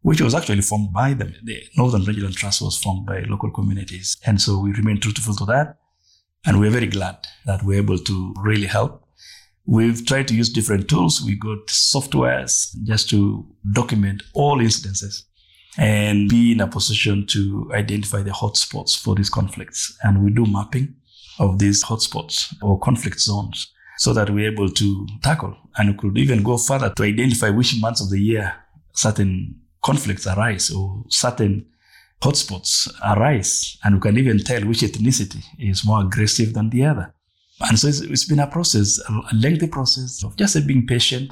which 0.01 0.21
was 0.21 0.33
actually 0.33 0.61
formed 0.61 0.91
by 0.91 1.13
them. 1.13 1.35
The 1.43 1.63
Northern 1.77 2.03
Rangeland 2.03 2.35
Trust 2.35 2.61
was 2.63 2.81
formed 2.81 3.05
by 3.05 3.19
local 3.21 3.51
communities. 3.51 4.17
And 4.25 4.41
so 4.41 4.59
we 4.59 4.71
remain 4.71 4.99
truthful 4.99 5.35
to 5.35 5.45
that. 5.45 5.77
And 6.45 6.59
we're 6.59 6.71
very 6.71 6.87
glad 6.87 7.17
that 7.45 7.63
we're 7.63 7.77
able 7.79 7.99
to 7.99 8.33
really 8.39 8.67
help. 8.67 9.03
We've 9.65 10.05
tried 10.05 10.27
to 10.29 10.35
use 10.35 10.49
different 10.49 10.89
tools. 10.89 11.21
We 11.21 11.35
got 11.35 11.67
softwares 11.67 12.75
just 12.83 13.09
to 13.11 13.45
document 13.73 14.23
all 14.33 14.57
incidences 14.57 15.23
and 15.77 16.27
be 16.29 16.51
in 16.51 16.61
a 16.61 16.67
position 16.67 17.25
to 17.27 17.71
identify 17.73 18.23
the 18.23 18.31
hotspots 18.31 18.99
for 18.99 19.15
these 19.15 19.29
conflicts. 19.29 19.95
And 20.03 20.23
we 20.25 20.31
do 20.31 20.45
mapping 20.45 20.95
of 21.39 21.59
these 21.59 21.83
hotspots 21.83 22.55
or 22.61 22.79
conflict 22.79 23.19
zones 23.19 23.71
so 23.97 24.13
that 24.13 24.29
we're 24.29 24.51
able 24.51 24.69
to 24.69 25.07
tackle 25.21 25.55
and 25.77 25.91
we 25.91 25.97
could 25.97 26.17
even 26.17 26.43
go 26.43 26.57
further 26.57 26.91
to 26.95 27.03
identify 27.03 27.49
which 27.49 27.79
months 27.79 28.01
of 28.01 28.09
the 28.09 28.19
year 28.19 28.53
certain 28.93 29.55
conflicts 29.83 30.27
arise 30.27 30.71
or 30.71 31.03
certain 31.07 31.65
hotspots 32.21 32.89
arise. 33.03 33.77
And 33.83 33.95
we 33.95 34.01
can 34.01 34.17
even 34.17 34.39
tell 34.39 34.61
which 34.65 34.81
ethnicity 34.81 35.43
is 35.59 35.85
more 35.85 36.01
aggressive 36.01 36.53
than 36.53 36.69
the 36.69 36.85
other. 36.85 37.13
And 37.61 37.77
so 37.77 37.87
it's, 37.87 38.01
it's 38.01 38.25
been 38.25 38.39
a 38.39 38.47
process, 38.47 38.99
a 39.09 39.35
lengthy 39.35 39.67
process 39.67 40.23
of 40.23 40.35
just 40.35 40.65
being 40.65 40.87
patient, 40.87 41.31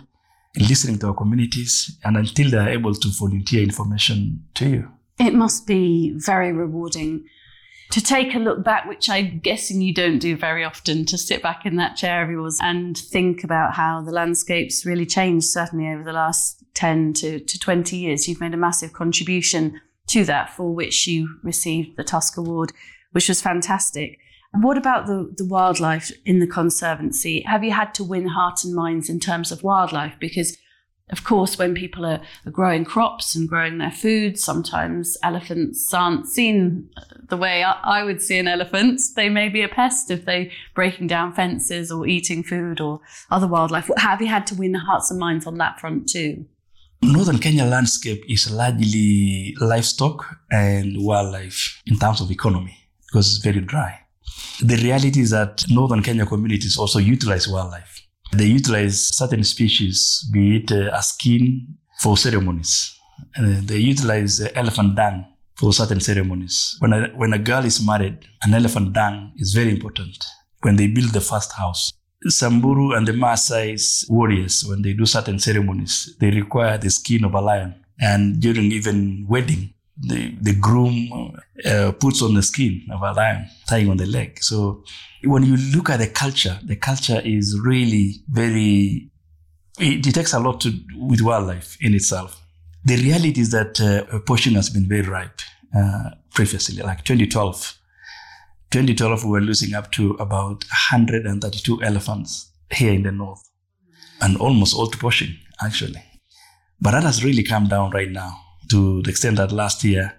listening 0.58 1.00
to 1.00 1.08
our 1.08 1.13
communities, 1.13 1.98
and 2.03 2.17
until 2.17 2.51
they're 2.51 2.69
able 2.69 2.93
to 2.93 3.10
volunteer 3.10 3.63
information 3.63 4.43
to 4.55 4.69
you. 4.69 4.91
It 5.19 5.34
must 5.34 5.67
be 5.67 6.13
very 6.15 6.53
rewarding 6.53 7.25
to 7.91 8.01
take 8.01 8.36
a 8.36 8.39
look 8.39 8.63
back, 8.63 8.88
which 8.88 9.10
I'm 9.10 9.39
guessing 9.39 9.81
you 9.81 9.93
don't 9.93 10.19
do 10.19 10.38
very 10.38 10.63
often, 10.63 11.05
to 11.05 11.17
sit 11.17 11.41
back 11.41 11.65
in 11.65 11.75
that 11.77 11.96
chair 11.96 12.24
of 12.24 12.29
yours 12.29 12.60
and 12.62 12.96
think 12.96 13.43
about 13.43 13.74
how 13.74 14.01
the 14.01 14.12
landscape's 14.12 14.86
really 14.86 15.08
changed, 15.08 15.48
certainly 15.48 15.88
over 15.88 16.03
the 16.03 16.13
last 16.13 16.63
10 16.75 17.13
to, 17.13 17.39
to 17.39 17.60
20 17.60 17.98
years. 17.98 18.27
You've 18.27 18.39
made 18.39 18.53
a 18.53 18.58
massive 18.58 18.93
contribution 18.93 19.81
to 20.09 20.25
that, 20.25 20.49
for 20.49 20.73
which 20.73 21.07
you 21.07 21.39
received 21.43 21.97
the 21.97 22.03
Tusk 22.03 22.37
Award, 22.37 22.71
which 23.11 23.29
was 23.29 23.41
fantastic. 23.41 24.19
What 24.51 24.77
about 24.77 25.05
the, 25.05 25.33
the 25.37 25.45
wildlife 25.45 26.11
in 26.25 26.39
the 26.39 26.47
Conservancy? 26.47 27.41
Have 27.41 27.63
you 27.63 27.71
had 27.71 27.93
to 27.95 28.03
win 28.03 28.27
hearts 28.27 28.65
and 28.65 28.73
minds 28.73 29.09
in 29.09 29.19
terms 29.19 29.51
of 29.51 29.63
wildlife? 29.63 30.15
Because, 30.19 30.57
of 31.11 31.23
course, 31.23 31.59
when 31.59 31.75
people 31.75 32.03
are, 32.03 32.21
are 32.47 32.51
growing 32.51 32.83
crops 32.83 33.35
and 33.35 33.47
growing 33.47 33.77
their 33.77 33.91
food, 33.91 34.39
sometimes 34.39 35.17
elephants 35.21 35.93
aren't 35.93 36.27
seen 36.27 36.89
the 37.29 37.37
way 37.37 37.63
I, 37.63 37.73
I 37.83 38.03
would 38.03 38.23
see 38.23 38.39
an 38.39 38.47
elephant. 38.47 39.01
They 39.15 39.29
may 39.29 39.49
be 39.49 39.61
a 39.61 39.69
pest 39.69 40.09
if 40.09 40.25
they're 40.25 40.49
breaking 40.73 41.07
down 41.07 41.33
fences 41.33 41.91
or 41.91 42.07
eating 42.07 42.43
food 42.43 42.81
or 42.81 43.01
other 43.29 43.47
wildlife. 43.47 43.91
Have 43.97 44.19
you 44.19 44.27
had 44.27 44.47
to 44.47 44.55
win 44.55 44.73
hearts 44.73 45.11
and 45.11 45.19
minds 45.19 45.45
on 45.45 45.59
that 45.59 45.79
front 45.79 46.09
too? 46.09 46.45
Northern 47.01 47.39
Kenya 47.39 47.65
landscape 47.65 48.23
is 48.27 48.51
largely 48.51 49.55
livestock 49.61 50.25
and 50.51 50.97
wildlife 50.99 51.81
in 51.85 51.97
terms 51.97 52.19
of 52.19 52.29
economy 52.29 52.75
because 53.07 53.33
it's 53.33 53.43
very 53.43 53.61
dry. 53.61 53.99
The 54.61 54.75
reality 54.75 55.21
is 55.21 55.29
that 55.29 55.63
northern 55.69 56.03
Kenya 56.03 56.25
communities 56.25 56.77
also 56.77 56.99
utilize 56.99 57.47
wildlife. 57.47 58.01
They 58.33 58.45
utilize 58.45 58.99
certain 59.15 59.43
species, 59.45 60.29
be 60.33 60.57
it 60.57 60.71
uh, 60.71 60.91
a 60.93 61.01
skin 61.01 61.77
for 62.01 62.17
ceremonies. 62.17 62.93
Uh, 63.37 63.61
they 63.63 63.77
utilize 63.77 64.41
uh, 64.41 64.49
elephant 64.55 64.95
dung 64.95 65.25
for 65.55 65.71
certain 65.71 66.01
ceremonies. 66.01 66.75
When 66.79 66.93
a, 66.93 67.07
when 67.15 67.33
a 67.33 67.39
girl 67.39 67.63
is 67.63 67.83
married, 67.83 68.19
an 68.43 68.53
elephant 68.53 68.93
dung 68.93 69.31
is 69.37 69.53
very 69.53 69.71
important 69.71 70.25
when 70.61 70.75
they 70.75 70.87
build 70.87 71.11
the 71.11 71.21
first 71.21 71.53
house. 71.53 71.93
Samburu 72.27 72.93
and 72.93 73.07
the 73.07 73.13
Maasai 73.13 74.09
warriors, 74.09 74.65
when 74.65 74.81
they 74.81 74.93
do 74.93 75.05
certain 75.05 75.39
ceremonies, 75.39 76.15
they 76.19 76.31
require 76.31 76.77
the 76.77 76.89
skin 76.89 77.23
of 77.23 77.33
a 77.33 77.41
lion. 77.41 77.75
And 77.99 78.41
during 78.41 78.71
even 78.71 79.25
wedding, 79.27 79.73
the, 79.97 80.35
the 80.41 80.55
groom 80.55 81.33
uh, 81.65 81.91
puts 81.93 82.21
on 82.21 82.33
the 82.33 82.43
skin 82.43 82.88
of 82.91 83.01
a 83.01 83.11
lion, 83.13 83.47
tying 83.67 83.89
on 83.89 83.97
the 83.97 84.05
leg. 84.05 84.41
So 84.41 84.83
when 85.23 85.43
you 85.43 85.57
look 85.75 85.89
at 85.89 85.99
the 85.99 86.07
culture, 86.07 86.59
the 86.63 86.75
culture 86.75 87.21
is 87.23 87.57
really 87.59 88.23
very, 88.29 89.09
it, 89.77 90.03
takes 90.13 90.33
a 90.33 90.39
lot 90.39 90.61
to 90.61 90.73
with 90.97 91.21
wildlife 91.21 91.77
in 91.81 91.93
itself. 91.93 92.41
The 92.85 92.95
reality 92.95 93.41
is 93.41 93.51
that 93.51 93.79
uh, 93.81 94.19
poaching 94.19 94.53
has 94.53 94.69
been 94.69 94.88
very 94.88 95.01
ripe 95.01 95.41
uh, 95.75 96.11
previously, 96.33 96.81
like 96.81 97.03
2012. 97.03 97.78
2012, 98.71 99.23
we 99.25 99.31
were 99.31 99.41
losing 99.41 99.73
up 99.73 99.91
to 99.93 100.11
about 100.19 100.63
132 100.69 101.81
elephants 101.81 102.51
here 102.71 102.93
in 102.93 103.03
the 103.03 103.11
north, 103.11 103.41
and 104.21 104.38
almost 104.38 104.75
all 104.75 104.88
to 104.88 104.97
poaching, 104.97 105.35
actually. 105.63 106.03
But 106.79 106.91
that 106.91 107.03
has 107.03 107.23
really 107.23 107.43
come 107.43 107.67
down 107.67 107.91
right 107.91 108.11
now 108.11 108.39
to 108.69 109.01
the 109.01 109.09
extent 109.09 109.38
that 109.38 109.51
last 109.51 109.83
year 109.83 110.13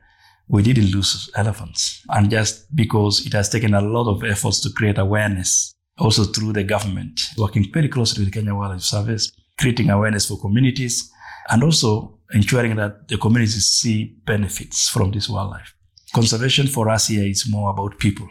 we 0.48 0.64
didn't 0.64 0.90
lose 0.90 1.30
elephants. 1.36 2.02
And 2.08 2.28
just 2.28 2.74
because 2.74 3.24
it 3.24 3.32
has 3.34 3.48
taken 3.48 3.72
a 3.72 3.80
lot 3.80 4.10
of 4.10 4.24
efforts 4.24 4.60
to 4.62 4.70
create 4.70 4.98
awareness, 4.98 5.72
also 5.98 6.24
through 6.24 6.54
the 6.54 6.64
government, 6.64 7.20
working 7.38 7.70
very 7.72 7.88
closely 7.88 8.24
with 8.24 8.32
the 8.32 8.40
Kenya 8.40 8.54
Wildlife 8.54 8.82
Service, 8.82 9.30
creating 9.58 9.90
awareness 9.90 10.26
for 10.26 10.40
communities, 10.40 11.08
and 11.50 11.62
also 11.62 12.18
ensuring 12.32 12.74
that 12.76 13.06
the 13.06 13.16
communities 13.16 13.66
see 13.66 14.16
benefits 14.24 14.88
from 14.88 15.12
this 15.12 15.28
wildlife. 15.28 15.72
Conservation 16.12 16.66
for 16.66 16.88
us 16.88 17.08
here 17.08 17.24
is 17.24 17.48
more 17.48 17.70
about 17.70 17.98
people, 17.98 18.28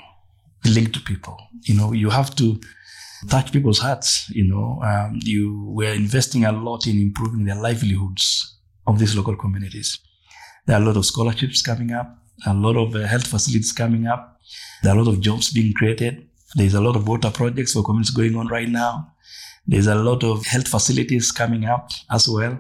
linked 0.66 0.94
to 0.94 1.00
people. 1.00 1.38
You 1.64 1.76
know, 1.76 1.94
you 1.94 2.10
have 2.10 2.36
to 2.36 2.60
touch 3.30 3.52
people's 3.52 3.80
hearts. 3.80 4.30
You 4.30 4.46
know, 4.46 4.82
um, 4.84 5.20
you 5.24 5.66
we're 5.70 5.94
investing 5.94 6.46
a 6.46 6.52
lot 6.52 6.88
in 6.88 7.00
improving 7.00 7.46
the 7.46 7.56
livelihoods 7.56 8.58
of 8.86 9.00
these 9.00 9.16
local 9.16 9.36
communities. 9.36 10.00
There 10.66 10.78
are 10.78 10.82
a 10.82 10.86
lot 10.86 10.98
of 10.98 11.06
scholarships 11.06 11.62
coming 11.62 11.92
up, 11.92 12.18
a 12.46 12.54
lot 12.54 12.76
of 12.76 12.96
uh, 12.96 13.08
health 13.08 13.28
facilities 13.28 13.72
coming 13.72 14.08
up. 14.08 14.40
There 14.84 14.94
are 14.94 14.98
a 14.98 15.02
lot 15.02 15.12
of 15.14 15.22
jobs 15.22 15.52
being 15.52 15.74
created. 15.74 16.28
There's 16.56 16.74
a 16.74 16.82
lot 16.82 16.96
of 16.96 17.08
water 17.08 17.32
projects 17.32 17.74
for 17.74 17.84
communities 17.84 18.14
going 18.14 18.36
on 18.36 18.48
right 18.48 18.68
now. 18.68 19.14
There's 19.68 19.88
a 19.88 19.96
lot 19.96 20.24
of 20.24 20.46
health 20.46 20.68
facilities 20.68 21.32
coming 21.32 21.66
up 21.66 21.92
as 22.12 22.28
well. 22.28 22.60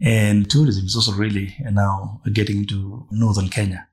And 0.00 0.48
tourism 0.48 0.86
is 0.86 0.96
also 0.96 1.12
really 1.12 1.54
now 1.70 2.22
getting 2.32 2.58
into 2.58 3.06
northern 3.10 3.48
Kenya. 3.48 3.86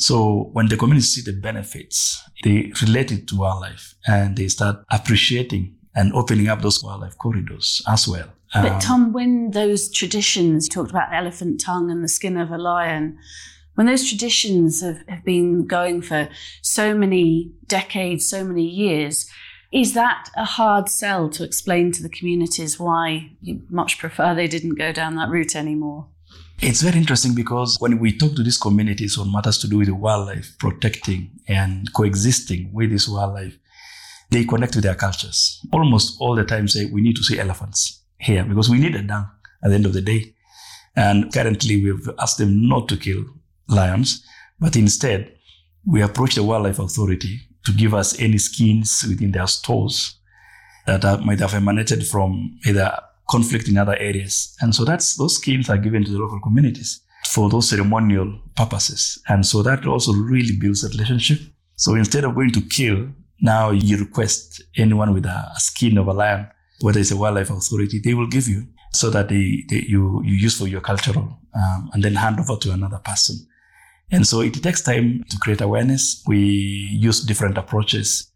So 0.00 0.48
when 0.54 0.68
the 0.68 0.76
communities 0.76 1.14
see 1.14 1.20
the 1.20 1.38
benefits, 1.38 2.22
they 2.42 2.72
relate 2.80 3.12
it 3.12 3.28
to 3.28 3.36
wildlife 3.36 3.94
and 4.06 4.36
they 4.36 4.48
start 4.48 4.76
appreciating 4.90 5.76
and 5.94 6.12
opening 6.14 6.48
up 6.48 6.62
those 6.62 6.82
wildlife 6.82 7.18
corridors 7.18 7.82
as 7.86 8.08
well. 8.08 8.28
But 8.54 8.72
Um, 8.72 8.80
Tom, 8.80 9.12
when 9.12 9.50
those 9.50 9.90
traditions, 9.92 10.66
you 10.66 10.70
talked 10.70 10.90
about 10.90 11.10
the 11.10 11.16
elephant 11.16 11.60
tongue 11.60 11.90
and 11.90 12.02
the 12.02 12.08
skin 12.08 12.36
of 12.36 12.50
a 12.50 12.58
lion, 12.58 13.18
when 13.74 13.86
those 13.86 14.08
traditions 14.08 14.80
have, 14.80 15.02
have 15.06 15.24
been 15.24 15.66
going 15.66 16.02
for 16.02 16.28
so 16.62 16.94
many 16.94 17.52
decades, 17.66 18.28
so 18.28 18.42
many 18.42 18.64
years, 18.64 19.30
is 19.72 19.92
that 19.94 20.30
a 20.36 20.44
hard 20.44 20.88
sell 20.88 21.28
to 21.30 21.44
explain 21.44 21.92
to 21.92 22.02
the 22.02 22.08
communities 22.08 22.80
why 22.80 23.30
you 23.40 23.62
much 23.68 23.98
prefer 23.98 24.34
they 24.34 24.48
didn't 24.48 24.76
go 24.76 24.92
down 24.92 25.14
that 25.16 25.28
route 25.28 25.54
anymore? 25.54 26.08
It's 26.62 26.82
very 26.82 26.98
interesting 26.98 27.34
because 27.34 27.78
when 27.80 27.98
we 27.98 28.18
talk 28.18 28.36
to 28.36 28.42
these 28.42 28.58
communities 28.58 29.16
on 29.16 29.32
matters 29.32 29.56
to 29.58 29.66
do 29.68 29.78
with 29.78 29.88
wildlife, 29.88 30.58
protecting 30.58 31.40
and 31.48 31.90
coexisting 31.94 32.70
with 32.74 32.90
this 32.90 33.08
wildlife, 33.08 33.56
they 34.28 34.44
connect 34.44 34.74
with 34.74 34.84
their 34.84 34.94
cultures. 34.94 35.58
Almost 35.72 36.20
all 36.20 36.36
the 36.36 36.44
time 36.44 36.68
say 36.68 36.84
we 36.84 37.00
need 37.00 37.16
to 37.16 37.22
see 37.22 37.38
elephants 37.38 38.02
here 38.18 38.44
because 38.44 38.68
we 38.68 38.78
need 38.78 38.94
a 38.94 39.02
dung 39.02 39.26
at 39.64 39.70
the 39.70 39.74
end 39.74 39.86
of 39.86 39.94
the 39.94 40.02
day. 40.02 40.34
And 40.94 41.32
currently 41.32 41.82
we've 41.82 42.10
asked 42.18 42.36
them 42.36 42.68
not 42.68 42.90
to 42.90 42.98
kill 42.98 43.24
lions, 43.66 44.22
but 44.58 44.76
instead 44.76 45.32
we 45.86 46.02
approach 46.02 46.34
the 46.34 46.42
wildlife 46.42 46.78
authority 46.78 47.40
to 47.64 47.72
give 47.72 47.94
us 47.94 48.20
any 48.20 48.36
skins 48.36 49.02
within 49.08 49.32
their 49.32 49.46
stores 49.46 50.18
that 50.86 51.06
are, 51.06 51.16
might 51.22 51.40
have 51.40 51.54
emanated 51.54 52.06
from 52.06 52.58
either 52.66 52.98
conflict 53.30 53.68
in 53.68 53.78
other 53.78 53.96
areas. 53.96 54.56
And 54.60 54.74
so 54.74 54.84
that's 54.84 55.16
those 55.16 55.36
skins 55.36 55.70
are 55.70 55.78
given 55.78 56.04
to 56.04 56.10
the 56.10 56.18
local 56.18 56.40
communities 56.40 57.00
for 57.28 57.48
those 57.48 57.68
ceremonial 57.70 58.38
purposes. 58.56 59.22
And 59.28 59.46
so 59.46 59.62
that 59.62 59.86
also 59.86 60.12
really 60.12 60.56
builds 60.58 60.84
a 60.84 60.88
relationship. 60.88 61.38
So 61.76 61.94
instead 61.94 62.24
of 62.24 62.34
going 62.34 62.52
to 62.52 62.60
kill, 62.60 63.08
now 63.40 63.70
you 63.70 63.96
request 63.98 64.62
anyone 64.76 65.14
with 65.14 65.26
a, 65.26 65.52
a 65.56 65.60
skin 65.60 65.96
of 65.96 66.08
a 66.08 66.12
lion, 66.12 66.48
whether 66.80 67.00
it's 67.00 67.10
a 67.10 67.16
wildlife 67.16 67.50
authority, 67.50 68.00
they 68.02 68.14
will 68.14 68.26
give 68.26 68.48
you 68.48 68.66
so 68.92 69.10
that 69.10 69.28
they, 69.28 69.64
they 69.68 69.84
you, 69.88 70.22
you 70.24 70.34
use 70.34 70.58
for 70.58 70.66
your 70.66 70.80
cultural 70.80 71.38
um, 71.54 71.90
and 71.92 72.02
then 72.02 72.14
hand 72.14 72.40
over 72.40 72.56
to 72.56 72.72
another 72.72 72.98
person. 72.98 73.36
And 74.10 74.26
so 74.26 74.40
it 74.40 74.54
takes 74.54 74.82
time 74.82 75.24
to 75.30 75.38
create 75.38 75.60
awareness. 75.60 76.22
We 76.26 76.38
use 76.38 77.24
different 77.24 77.56
approaches 77.56 78.30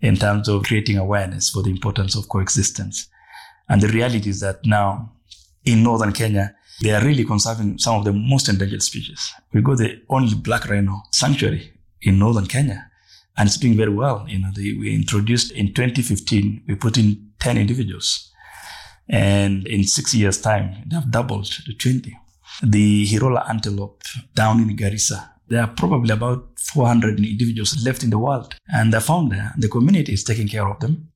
in 0.00 0.16
terms 0.16 0.48
of 0.48 0.62
creating 0.64 0.96
awareness 0.96 1.50
for 1.50 1.62
the 1.62 1.70
importance 1.70 2.16
of 2.16 2.28
coexistence. 2.28 3.08
And 3.68 3.80
the 3.80 3.88
reality 3.88 4.30
is 4.30 4.40
that 4.40 4.64
now 4.64 5.12
in 5.64 5.82
northern 5.82 6.12
Kenya, 6.12 6.54
they 6.80 6.94
are 6.94 7.04
really 7.04 7.24
conserving 7.24 7.78
some 7.78 7.96
of 7.96 8.04
the 8.04 8.12
most 8.12 8.48
endangered 8.48 8.82
species. 8.82 9.32
We 9.52 9.62
got 9.62 9.78
the 9.78 10.00
only 10.08 10.34
black 10.34 10.68
rhino 10.68 11.02
sanctuary 11.10 11.72
in 12.02 12.18
northern 12.18 12.46
Kenya, 12.46 12.90
and 13.36 13.48
it's 13.48 13.56
doing 13.56 13.76
very 13.76 13.92
well. 13.92 14.24
You 14.28 14.38
know, 14.40 14.50
they, 14.54 14.72
we 14.72 14.94
introduced 14.94 15.50
in 15.52 15.74
2015, 15.74 16.64
we 16.68 16.74
put 16.76 16.96
in 16.96 17.30
10 17.40 17.58
individuals, 17.58 18.32
and 19.08 19.66
in 19.66 19.84
six 19.84 20.14
years' 20.14 20.40
time, 20.40 20.84
they 20.86 20.94
have 20.94 21.10
doubled 21.10 21.46
to 21.46 21.74
20. 21.74 22.16
The 22.62 23.06
Hirola 23.06 23.48
antelope 23.48 24.02
down 24.34 24.60
in 24.60 24.76
Garissa, 24.76 25.30
there 25.48 25.62
are 25.62 25.68
probably 25.68 26.12
about 26.12 26.46
400 26.58 27.18
individuals 27.18 27.84
left 27.84 28.02
in 28.04 28.10
the 28.10 28.18
world, 28.18 28.54
and 28.72 28.92
they're 28.92 29.00
found 29.00 29.32
there. 29.32 29.52
The 29.56 29.68
community 29.68 30.12
is 30.12 30.22
taking 30.22 30.48
care 30.48 30.68
of 30.68 30.78
them. 30.80 31.10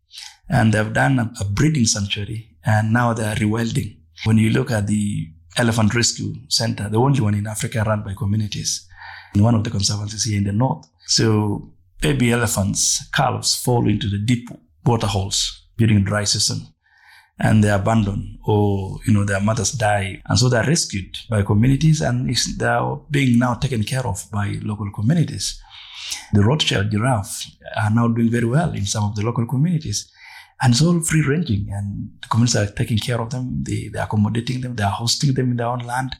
And 0.49 0.73
they've 0.73 0.93
done 0.93 1.19
a, 1.19 1.33
a 1.41 1.45
breeding 1.45 1.87
sanctuary 1.87 2.57
and 2.65 2.93
now 2.93 3.13
they 3.13 3.25
are 3.25 3.37
rewilding. 3.37 3.99
When 4.25 4.39
you 4.39 4.51
look 4.51 4.71
at 4.71 4.87
the 4.87 5.31
Elephant 5.57 5.95
Rescue 5.95 6.35
Center, 6.49 6.89
the 6.89 6.99
only 6.99 7.21
one 7.21 7.35
in 7.35 7.47
Africa 7.47 7.85
run 7.87 8.03
by 8.03 8.15
communities, 8.15 8.87
in 9.35 9.43
one 9.43 9.55
of 9.55 9.65
the 9.65 9.71
conservancies 9.71 10.25
here 10.25 10.39
in 10.39 10.45
the 10.45 10.53
north. 10.53 10.87
So 11.07 11.73
baby 12.01 12.33
elephants, 12.33 13.09
calves 13.11 13.55
fall 13.55 13.89
into 13.89 14.09
the 14.09 14.19
deep 14.19 14.49
water 14.85 15.07
holes 15.07 15.67
during 15.77 16.05
dry 16.05 16.25
season 16.25 16.67
and 17.39 17.63
they're 17.63 17.77
abandoned 17.77 18.39
or 18.45 18.99
you 19.07 19.13
know 19.13 19.25
their 19.25 19.41
mothers 19.41 19.73
die 19.73 20.23
and 20.27 20.39
so 20.39 20.49
they're 20.49 20.67
rescued 20.67 21.17
by 21.31 21.43
communities 21.43 22.01
and 22.01 22.35
they're 22.59 22.97
being 23.11 23.39
now 23.39 23.55
taken 23.55 23.83
care 23.83 24.07
of 24.07 24.25
by 24.31 24.59
local 24.63 24.91
communities 24.93 25.61
the 26.33 26.43
rothschild 26.43 26.91
giraffe 26.91 27.47
are 27.77 27.91
now 27.91 28.09
doing 28.09 28.31
very 28.31 28.45
well 28.47 28.73
in 28.73 28.87
some 28.87 29.05
of 29.05 29.17
the 29.17 29.23
local 29.23 29.47
communities. 29.47 30.11
And 30.63 30.73
it's 30.73 30.83
all 30.83 31.01
free 31.01 31.23
ranging 31.23 31.69
and 31.73 32.11
the 32.23 32.29
communities 32.29 32.57
are 32.57 32.73
taking 32.73 32.99
care 32.99 33.21
of 33.21 33.31
them. 33.31 33.65
They, 33.65 33.89
they're 33.93 34.05
accommodating 34.05 34.61
them. 34.61 34.77
They're 34.77 34.89
hosting 34.89 35.35
them 35.35 35.51
in 35.51 35.57
their 35.57 35.67
own 35.67 35.81
land. 35.81 36.17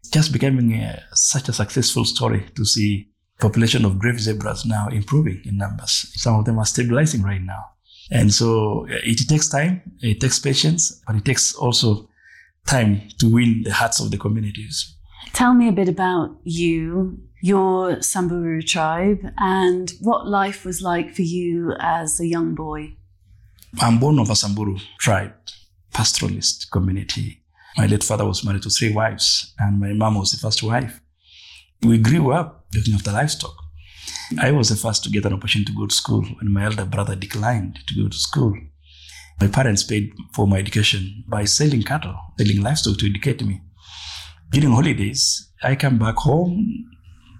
It's 0.00 0.10
just 0.10 0.32
becoming 0.32 0.72
a, 0.74 1.02
such 1.12 1.48
a 1.48 1.52
successful 1.52 2.04
story 2.04 2.46
to 2.54 2.64
see 2.64 3.08
population 3.40 3.84
of 3.84 3.98
Grevy's 3.98 4.22
zebras 4.22 4.64
now 4.64 4.88
improving 4.88 5.42
in 5.44 5.58
numbers. 5.58 6.12
Some 6.14 6.36
of 6.36 6.44
them 6.44 6.58
are 6.58 6.64
stabilizing 6.64 7.22
right 7.22 7.42
now. 7.42 7.64
And 8.10 8.32
so 8.32 8.86
uh, 8.86 8.98
it 9.04 9.28
takes 9.28 9.48
time, 9.48 9.82
it 10.00 10.20
takes 10.20 10.38
patience, 10.38 11.02
but 11.06 11.16
it 11.16 11.24
takes 11.24 11.54
also 11.54 12.08
time 12.66 13.02
to 13.18 13.32
win 13.32 13.62
the 13.64 13.72
hearts 13.72 14.00
of 14.00 14.10
the 14.10 14.18
communities. 14.18 14.96
Tell 15.32 15.54
me 15.54 15.68
a 15.68 15.72
bit 15.72 15.88
about 15.88 16.36
you, 16.44 17.18
your 17.42 18.00
Samburu 18.00 18.62
tribe, 18.62 19.18
and 19.36 19.92
what 20.00 20.28
life 20.28 20.64
was 20.64 20.80
like 20.80 21.12
for 21.12 21.22
you 21.22 21.74
as 21.80 22.20
a 22.20 22.26
young 22.26 22.54
boy. 22.54 22.96
I'm 23.80 23.98
born 23.98 24.20
of 24.20 24.30
a 24.30 24.36
Samburu 24.36 24.78
tribe, 25.00 25.34
pastoralist 25.92 26.70
community. 26.70 27.42
My 27.76 27.86
late 27.86 28.04
father 28.04 28.24
was 28.24 28.44
married 28.44 28.62
to 28.62 28.70
three 28.70 28.94
wives, 28.94 29.54
and 29.58 29.80
my 29.80 29.92
mom 29.92 30.14
was 30.14 30.30
the 30.30 30.38
first 30.38 30.62
wife. 30.62 31.00
We 31.82 31.98
grew 31.98 32.32
up 32.32 32.66
looking 32.74 32.94
after 32.94 33.10
livestock. 33.10 33.56
I 34.40 34.52
was 34.52 34.68
the 34.68 34.76
first 34.76 35.02
to 35.04 35.10
get 35.10 35.24
an 35.24 35.32
opportunity 35.32 35.72
to 35.72 35.78
go 35.78 35.86
to 35.86 35.94
school 35.94 36.22
when 36.22 36.52
my 36.52 36.64
elder 36.66 36.84
brother 36.84 37.16
declined 37.16 37.80
to 37.88 37.94
go 37.94 38.08
to 38.08 38.16
school. 38.16 38.56
My 39.40 39.48
parents 39.48 39.82
paid 39.82 40.12
for 40.32 40.46
my 40.46 40.58
education 40.58 41.24
by 41.26 41.44
selling 41.46 41.82
cattle, 41.82 42.14
selling 42.38 42.62
livestock 42.62 42.98
to 42.98 43.06
educate 43.06 43.44
me. 43.44 43.62
During 44.50 44.70
holidays, 44.70 45.50
I 45.60 45.74
come 45.74 45.98
back 45.98 46.16
home, 46.18 46.86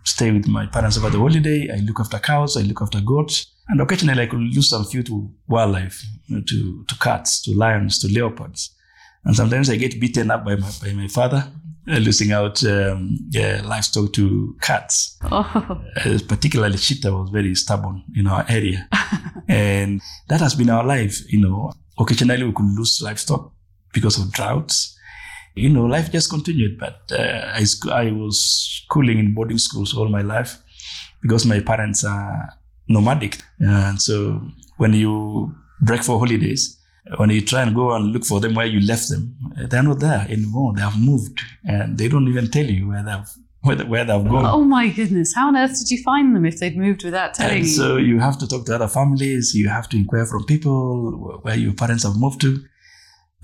stay 0.04 0.30
with 0.30 0.46
my 0.48 0.66
parents 0.66 0.98
over 0.98 1.10
the 1.10 1.18
holiday. 1.18 1.68
I 1.72 1.80
look 1.80 2.00
after 2.00 2.18
cows, 2.18 2.56
I 2.56 2.62
look 2.62 2.82
after 2.82 3.00
goats, 3.00 3.52
and 3.68 3.80
occasionally 3.80 4.22
I 4.22 4.26
could 4.26 4.40
lose 4.40 4.70
some 4.70 4.84
few 4.84 5.02
to 5.04 5.30
wildlife, 5.48 6.02
to, 6.28 6.84
to 6.84 6.98
cats, 7.00 7.42
to 7.42 7.52
lions, 7.56 7.98
to 8.00 8.08
leopards. 8.08 8.74
And 9.24 9.36
sometimes 9.36 9.70
I 9.70 9.76
get 9.76 10.00
beaten 10.00 10.30
up 10.30 10.44
by 10.44 10.56
my, 10.56 10.70
by 10.82 10.92
my 10.92 11.08
father 11.08 11.50
uh, 11.88 11.98
losing 11.98 12.32
out 12.32 12.64
um, 12.64 13.18
yeah, 13.30 13.60
livestock 13.64 14.12
to 14.12 14.56
cats. 14.60 15.18
Oh. 15.32 15.82
Uh, 15.96 16.18
particularly 16.28 16.76
cheetah 16.76 17.12
was 17.12 17.30
very 17.30 17.54
stubborn 17.54 18.04
in 18.14 18.26
our 18.26 18.44
area. 18.48 18.88
and 19.48 20.00
that 20.28 20.40
has 20.40 20.54
been 20.54 20.70
our 20.70 20.84
life, 20.84 21.20
you 21.32 21.40
know. 21.40 21.72
Occasionally 21.98 22.44
we 22.44 22.52
could 22.52 22.66
lose 22.66 23.00
livestock 23.02 23.52
because 23.92 24.18
of 24.18 24.30
droughts. 24.32 24.91
You 25.54 25.68
know, 25.68 25.84
life 25.84 26.10
just 26.10 26.30
continued, 26.30 26.78
but 26.78 27.00
uh, 27.12 27.52
I, 27.54 27.64
I 27.90 28.10
was 28.12 28.82
schooling 28.86 29.18
in 29.18 29.34
boarding 29.34 29.58
schools 29.58 29.94
all 29.94 30.08
my 30.08 30.22
life 30.22 30.58
because 31.20 31.44
my 31.44 31.60
parents 31.60 32.04
are 32.04 32.48
nomadic. 32.88 33.38
And 33.58 34.00
so 34.00 34.40
when 34.78 34.94
you 34.94 35.54
break 35.80 36.02
for 36.02 36.18
holidays, 36.18 36.78
when 37.16 37.30
you 37.30 37.40
try 37.40 37.62
and 37.62 37.74
go 37.74 37.92
and 37.92 38.12
look 38.12 38.24
for 38.24 38.40
them 38.40 38.54
where 38.54 38.66
you 38.66 38.80
left 38.86 39.08
them, 39.08 39.36
they're 39.68 39.82
not 39.82 40.00
there 40.00 40.26
anymore. 40.28 40.72
They 40.74 40.82
have 40.82 40.98
moved, 40.98 41.40
and 41.64 41.98
they 41.98 42.08
don't 42.08 42.28
even 42.28 42.50
tell 42.50 42.64
you 42.64 42.88
where 42.88 43.02
they've 43.02 43.30
where, 43.62 43.76
where 43.86 44.04
they've 44.04 44.24
gone. 44.24 44.46
Oh 44.46 44.64
my 44.64 44.88
goodness! 44.88 45.34
How 45.34 45.48
on 45.48 45.56
earth 45.56 45.78
did 45.78 45.90
you 45.90 46.02
find 46.02 46.34
them 46.34 46.46
if 46.46 46.60
they'd 46.60 46.76
moved 46.76 47.04
without 47.04 47.34
telling 47.34 47.56
and 47.56 47.66
you? 47.66 47.72
So 47.72 47.96
you 47.96 48.20
have 48.20 48.38
to 48.38 48.46
talk 48.46 48.66
to 48.66 48.74
other 48.76 48.88
families. 48.88 49.52
You 49.54 49.68
have 49.68 49.88
to 49.90 49.96
inquire 49.96 50.26
from 50.26 50.44
people 50.44 51.40
where 51.42 51.56
your 51.56 51.74
parents 51.74 52.04
have 52.04 52.16
moved 52.16 52.40
to. 52.42 52.64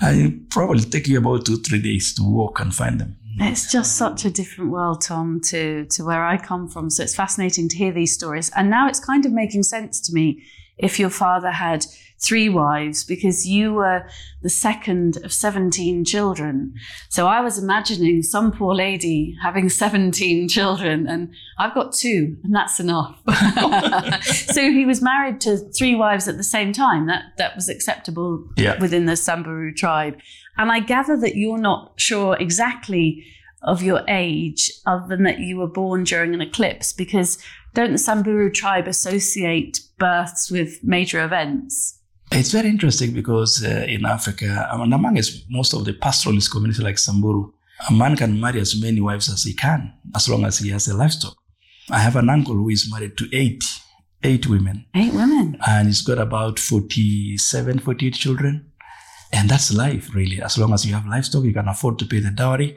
It 0.00 0.50
probably 0.50 0.82
take 0.82 1.08
you 1.08 1.18
about 1.18 1.46
two 1.46 1.58
three 1.58 1.82
days 1.82 2.14
to 2.14 2.22
walk 2.22 2.60
and 2.60 2.74
find 2.74 3.00
them. 3.00 3.16
It's 3.40 3.70
just 3.70 3.96
such 3.96 4.24
a 4.24 4.30
different 4.30 4.70
world, 4.70 5.00
Tom, 5.00 5.40
to 5.46 5.84
to 5.86 6.04
where 6.04 6.24
I 6.24 6.36
come 6.36 6.68
from. 6.68 6.90
So 6.90 7.02
it's 7.02 7.14
fascinating 7.14 7.68
to 7.68 7.76
hear 7.76 7.92
these 7.92 8.14
stories, 8.14 8.50
and 8.56 8.70
now 8.70 8.88
it's 8.88 9.00
kind 9.00 9.24
of 9.26 9.32
making 9.32 9.62
sense 9.62 10.00
to 10.02 10.12
me. 10.12 10.42
If 10.76 11.00
your 11.00 11.10
father 11.10 11.50
had 11.50 11.84
three 12.20 12.48
wives 12.48 13.04
because 13.04 13.46
you 13.46 13.74
were 13.74 14.04
the 14.42 14.48
second 14.48 15.18
of 15.18 15.32
17 15.32 16.04
children. 16.04 16.74
So 17.08 17.26
I 17.26 17.40
was 17.40 17.58
imagining 17.58 18.22
some 18.22 18.50
poor 18.50 18.74
lady 18.74 19.36
having 19.42 19.68
17 19.68 20.48
children, 20.48 21.06
and 21.06 21.32
I've 21.58 21.74
got 21.74 21.92
two, 21.92 22.36
and 22.42 22.54
that's 22.54 22.80
enough. 22.80 23.20
so 24.24 24.62
he 24.62 24.84
was 24.84 25.00
married 25.00 25.40
to 25.42 25.56
three 25.56 25.94
wives 25.94 26.26
at 26.28 26.36
the 26.36 26.44
same 26.44 26.72
time. 26.72 27.06
That, 27.06 27.36
that 27.36 27.54
was 27.54 27.68
acceptable 27.68 28.48
yeah. 28.56 28.78
within 28.80 29.06
the 29.06 29.16
Samburu 29.16 29.72
tribe. 29.72 30.18
And 30.56 30.72
I 30.72 30.80
gather 30.80 31.16
that 31.18 31.36
you're 31.36 31.58
not 31.58 31.92
sure 31.96 32.36
exactly 32.38 33.24
of 33.62 33.82
your 33.82 34.02
age, 34.08 34.70
other 34.86 35.06
than 35.08 35.24
that 35.24 35.40
you 35.40 35.56
were 35.56 35.66
born 35.66 36.04
during 36.04 36.34
an 36.34 36.40
eclipse, 36.40 36.92
because 36.92 37.38
don't 37.74 37.92
the 37.92 37.98
Samburu 37.98 38.50
tribe 38.50 38.86
associate 38.86 39.80
births 39.98 40.50
with 40.50 40.82
major 40.82 41.22
events? 41.24 41.97
It's 42.30 42.52
very 42.52 42.68
interesting 42.68 43.12
because 43.14 43.64
uh, 43.64 43.86
in 43.88 44.04
Africa, 44.04 44.68
and 44.70 44.92
among 44.94 45.18
most 45.48 45.72
of 45.74 45.84
the 45.84 45.92
pastoralist 45.94 46.50
community 46.50 46.82
like 46.82 46.98
Samburu, 46.98 47.52
a 47.88 47.92
man 47.92 48.16
can 48.16 48.40
marry 48.40 48.60
as 48.60 48.80
many 48.80 49.00
wives 49.00 49.28
as 49.32 49.44
he 49.44 49.54
can, 49.54 49.92
as 50.14 50.28
long 50.28 50.44
as 50.44 50.58
he 50.58 50.70
has 50.70 50.88
a 50.88 50.94
livestock. 50.96 51.36
I 51.90 52.00
have 52.00 52.16
an 52.16 52.28
uncle 52.28 52.54
who 52.54 52.68
is 52.68 52.90
married 52.90 53.16
to 53.18 53.28
eight, 53.32 53.64
eight 54.22 54.46
women. 54.46 54.84
Eight 54.94 55.14
women. 55.14 55.58
And 55.66 55.88
he's 55.88 56.02
got 56.02 56.18
about 56.18 56.58
47, 56.58 57.78
48 57.78 58.14
children. 58.14 58.72
And 59.32 59.48
that's 59.48 59.72
life, 59.72 60.14
really. 60.14 60.40
As 60.42 60.56
long 60.58 60.72
as 60.72 60.86
you 60.86 60.94
have 60.94 61.06
livestock, 61.06 61.44
you 61.44 61.52
can 61.52 61.68
afford 61.68 61.98
to 61.98 62.06
pay 62.06 62.18
the 62.20 62.30
dowry. 62.30 62.76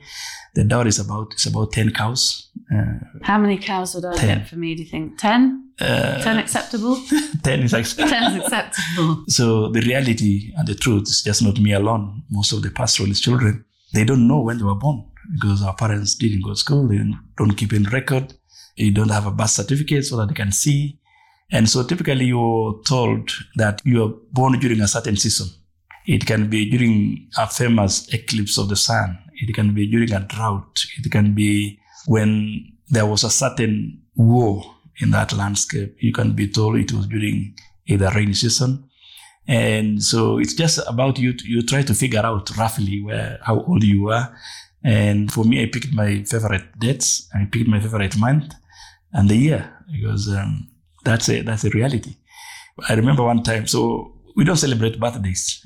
The 0.54 0.66
dowry 0.66 0.90
is 0.90 1.00
about 1.00 1.32
it's 1.34 1.46
about 1.46 1.72
ten 1.72 1.92
cows. 1.92 2.50
Uh, 2.74 3.00
How 3.22 3.38
many 3.38 3.58
cows 3.58 3.96
would 3.96 4.04
I 4.04 4.16
10. 4.18 4.38
get 4.40 4.50
for 4.50 4.58
me? 4.58 4.76
Do 4.76 4.84
you 4.84 4.90
think 4.90 5.18
ten? 5.18 5.71
Uh, 5.82 6.22
ten 6.22 6.38
acceptable. 6.38 7.02
ten 7.44 7.62
is 7.62 7.74
acceptable. 7.74 8.10
ten 8.10 8.34
is 8.34 8.44
acceptable. 8.44 9.24
So 9.28 9.70
the 9.70 9.82
reality 9.82 10.54
and 10.56 10.68
the 10.68 10.76
truth 10.76 11.04
is 11.04 11.22
just 11.24 11.42
not 11.42 11.60
me 11.60 11.74
alone. 11.74 12.24
Most 12.30 12.54
of 12.54 12.62
the 12.62 12.70
pastoralist 12.70 13.22
children 13.22 13.66
they 13.94 14.04
don't 14.04 14.28
know 14.28 14.42
when 14.42 14.58
they 14.58 14.64
were 14.64 14.76
born 14.76 15.06
because 15.34 15.62
our 15.62 15.76
parents 15.76 16.16
didn't 16.16 16.44
go 16.44 16.52
to 16.52 16.56
school. 16.56 16.88
They 16.88 17.00
don't 17.38 17.56
keep 17.56 17.74
in 17.74 17.84
record. 17.86 18.34
They 18.78 18.90
don't 18.90 19.10
have 19.10 19.26
a 19.26 19.32
birth 19.32 19.50
certificate 19.50 20.06
so 20.06 20.18
that 20.18 20.30
they 20.30 20.34
can 20.34 20.52
see. 20.52 21.00
And 21.52 21.70
so 21.70 21.84
typically 21.84 22.26
you're 22.26 22.82
told 22.88 23.30
that 23.56 23.82
you 23.84 24.04
are 24.04 24.14
born 24.32 24.60
during 24.60 24.80
a 24.82 24.88
certain 24.88 25.18
season. 25.18 25.48
It 26.08 26.26
can 26.26 26.50
be 26.50 26.70
during 26.70 27.30
a 27.38 27.48
famous 27.48 28.12
eclipse 28.14 28.58
of 28.58 28.70
the 28.70 28.76
sun. 28.76 29.20
It 29.34 29.54
can 29.54 29.74
be 29.74 29.88
during 29.88 30.12
a 30.14 30.22
drought. 30.22 30.84
It 30.98 31.12
can 31.12 31.34
be 31.36 31.80
when 32.08 32.72
there 32.90 33.06
was 33.06 33.24
a 33.24 33.30
certain 33.30 34.02
war 34.16 34.64
in 35.00 35.12
that 35.12 35.34
landscape. 35.34 35.96
You 36.00 36.14
can 36.14 36.34
be 36.34 36.48
told 36.48 36.78
it 36.78 36.92
was 36.92 37.08
during 37.08 37.56
either 37.88 38.12
rainy 38.16 38.34
season. 38.34 38.90
And 39.48 40.02
so 40.04 40.38
it's 40.38 40.54
just 40.54 40.80
about 40.88 41.20
you, 41.20 41.34
to, 41.34 41.48
you 41.48 41.62
try 41.64 41.82
to 41.82 41.94
figure 41.94 42.26
out 42.26 42.56
roughly 42.58 43.02
where, 43.02 43.40
how 43.44 43.62
old 43.62 43.84
you 43.84 44.10
are. 44.10 44.36
And 44.84 45.32
for 45.32 45.44
me, 45.44 45.62
I 45.62 45.68
picked 45.68 45.94
my 45.94 46.24
favorite 46.24 46.78
dates. 46.80 47.28
I 47.34 47.46
picked 47.46 47.68
my 47.68 47.80
favorite 47.80 48.18
month 48.18 48.54
and 49.14 49.30
the 49.30 49.36
year 49.36 49.74
because 49.92 50.28
um, 50.30 50.68
that's 51.04 51.30
a, 51.30 51.42
that's 51.42 51.64
a 51.64 51.70
reality. 51.70 52.16
I 52.88 52.94
remember 52.94 53.24
one 53.24 53.44
time, 53.44 53.68
so 53.68 54.18
we 54.36 54.44
don't 54.44 54.58
celebrate 54.58 55.00
birthdays 55.00 55.66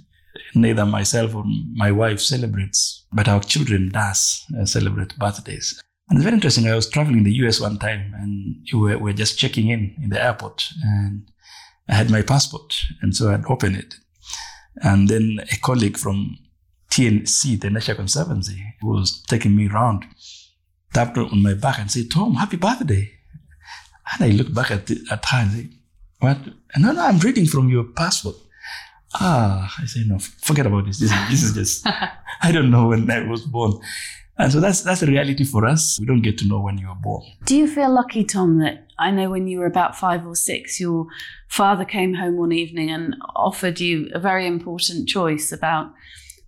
neither 0.56 0.86
myself 0.86 1.36
or 1.36 1.44
my 1.74 1.92
wife 1.92 2.20
celebrates, 2.20 3.06
but 3.12 3.28
our 3.28 3.42
children 3.42 3.90
does 3.90 4.44
uh, 4.60 4.66
celebrate 4.66 5.18
birthdays. 5.18 5.82
And 6.08 6.18
it's 6.18 6.24
very 6.24 6.36
interesting. 6.36 6.68
I 6.68 6.76
was 6.76 6.90
traveling 6.90 7.20
in 7.20 7.24
the 7.24 7.34
US 7.46 7.60
one 7.60 7.80
time 7.80 8.14
and 8.16 8.68
we 8.74 8.96
were, 8.96 9.14
just 9.14 9.40
checking 9.40 9.70
in 9.70 9.96
in 10.02 10.10
the 10.10 10.24
airport 10.24 10.70
and 10.84 11.30
I 11.90 11.96
had 11.96 12.10
my 12.10 12.22
passport. 12.22 12.76
And 13.02 13.16
so 13.16 13.32
I'd 13.32 13.46
opened 13.46 13.78
it. 13.78 13.96
And 14.78 15.08
then 15.08 15.40
a 15.52 15.58
colleague 15.58 15.98
from 15.98 16.38
TNC, 16.92 17.60
the 17.62 17.70
Nature 17.70 17.96
Conservancy, 17.96 18.62
was 18.84 19.24
taking 19.24 19.56
me 19.56 19.68
around, 19.68 20.06
tapped 20.94 21.18
on 21.18 21.42
my 21.42 21.54
back 21.54 21.80
and 21.80 21.90
said, 21.90 22.12
Tom, 22.12 22.36
happy 22.36 22.58
birthday. 22.58 23.12
And 24.14 24.32
I 24.32 24.36
looked 24.36 24.54
back 24.54 24.72
at, 24.72 24.86
the, 24.88 25.00
at 25.10 25.26
her 25.26 25.38
and 25.38 25.52
said, 25.52 25.70
what? 26.20 26.38
No, 26.78 26.92
no, 26.92 27.02
I'm 27.02 27.20
reading 27.20 27.46
from 27.48 27.70
your 27.70 27.86
passport 27.86 28.36
ah, 29.20 29.76
I 29.82 29.86
said, 29.86 30.08
no, 30.08 30.20
forget 30.20 30.66
about 30.66 30.86
this. 30.86 31.00
This, 31.00 31.12
this 31.30 31.44
is 31.44 31.54
just, 31.54 31.88
I 32.42 32.52
don't 32.52 32.72
know 32.72 32.88
when 32.88 33.10
I 33.10 33.28
was 33.28 33.42
born. 33.42 33.80
And 34.38 34.52
so 34.52 34.60
that's 34.60 34.82
that's 34.82 35.00
the 35.00 35.08
reality 35.08 35.46
for 35.46 35.66
us. 35.66 36.00
We 36.00 36.06
don't 36.06 36.22
get 36.22 36.38
to 36.40 36.48
know 36.48 36.60
when 36.60 36.78
you 36.78 36.90
were 36.90 36.96
born. 36.96 37.24
Do 37.46 37.56
you 37.56 37.68
feel 37.68 37.94
lucky, 37.94 38.24
Tom, 38.24 38.60
that 38.60 38.88
I 39.00 39.12
know 39.12 39.30
when 39.30 39.48
you 39.48 39.60
were 39.60 39.66
about 39.66 39.98
five 39.98 40.26
or 40.26 40.36
six, 40.36 40.80
your 40.80 41.08
father 41.48 41.86
came 41.86 42.16
home 42.16 42.38
one 42.38 42.52
evening 42.52 42.90
and 42.90 43.16
offered 43.36 43.80
you 43.80 44.10
a 44.14 44.20
very 44.20 44.46
important 44.46 45.08
choice 45.08 45.52
about 45.52 45.94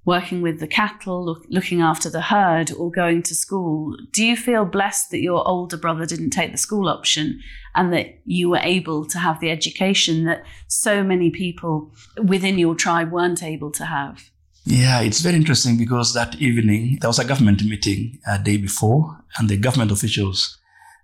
working 0.07 0.41
with 0.41 0.61
the 0.61 0.67
cattle, 0.67 1.25
look, 1.25 1.45
looking 1.49 1.81
after 1.81 2.09
the 2.09 2.21
herd, 2.21 2.71
or 2.71 2.89
going 2.89 3.21
to 3.21 3.35
school. 3.35 3.93
Do 4.13 4.25
you 4.25 4.37
feel 4.37 4.63
blessed 4.63 5.11
that 5.11 5.19
your 5.19 5.45
older 5.45 5.75
brother 5.75 6.05
didn't 6.05 6.29
take 6.29 6.53
the 6.53 6.57
school 6.57 6.87
option 6.87 7.41
and 7.75 7.91
that 7.91 8.17
you 8.23 8.49
were 8.49 8.61
able 8.63 9.05
to 9.05 9.19
have 9.19 9.41
the 9.41 9.51
education 9.51 10.23
that 10.23 10.43
so 10.67 11.03
many 11.03 11.29
people 11.29 11.93
within 12.23 12.57
your 12.57 12.73
tribe 12.73 13.11
weren't 13.11 13.43
able 13.43 13.69
to 13.71 13.85
have? 13.85 14.31
Yeah, 14.69 14.99
it's 14.99 15.21
very 15.21 15.37
interesting 15.37 15.77
because 15.77 16.13
that 16.13 16.35
evening 16.41 16.97
there 16.99 17.09
was 17.09 17.19
a 17.19 17.25
government 17.25 17.63
meeting 17.63 18.19
a 18.27 18.37
day 18.37 18.57
before, 18.57 19.23
and 19.37 19.47
the 19.47 19.55
government 19.55 19.91
officials 19.91 20.57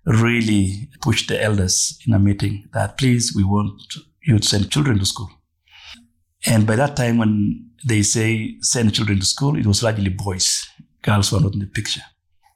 really 0.06 0.90
pushed 1.00 1.30
the 1.30 1.42
elders 1.42 1.98
in 2.06 2.14
a 2.14 2.20
meeting 2.20 2.68
that 2.74 2.98
please, 2.98 3.34
we 3.34 3.46
want 3.46 3.82
you 4.22 4.38
to 4.38 4.46
send 4.46 4.70
children 4.70 5.00
to 5.00 5.06
school. 5.06 5.30
And 6.46 6.68
by 6.68 6.76
that 6.76 6.98
time, 6.98 7.18
when 7.18 7.70
they 7.88 8.02
say 8.02 8.58
send 8.60 8.94
children 8.94 9.20
to 9.20 9.26
school, 9.26 9.58
it 9.58 9.66
was 9.66 9.82
largely 9.82 10.10
boys. 10.10 10.68
Girls 11.02 11.32
were 11.32 11.40
not 11.40 11.54
in 11.54 11.60
the 11.60 11.68
picture. 11.68 12.02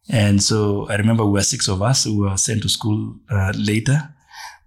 And 0.09 0.43
so 0.43 0.89
I 0.89 0.97
remember 0.97 1.25
we 1.25 1.31
were 1.31 1.41
six 1.41 1.69
of 1.69 1.81
us 1.81 2.03
who 2.03 2.23
were 2.23 2.35
sent 2.35 2.63
to 2.63 2.69
school 2.69 3.15
uh, 3.31 3.53
later. 3.55 4.13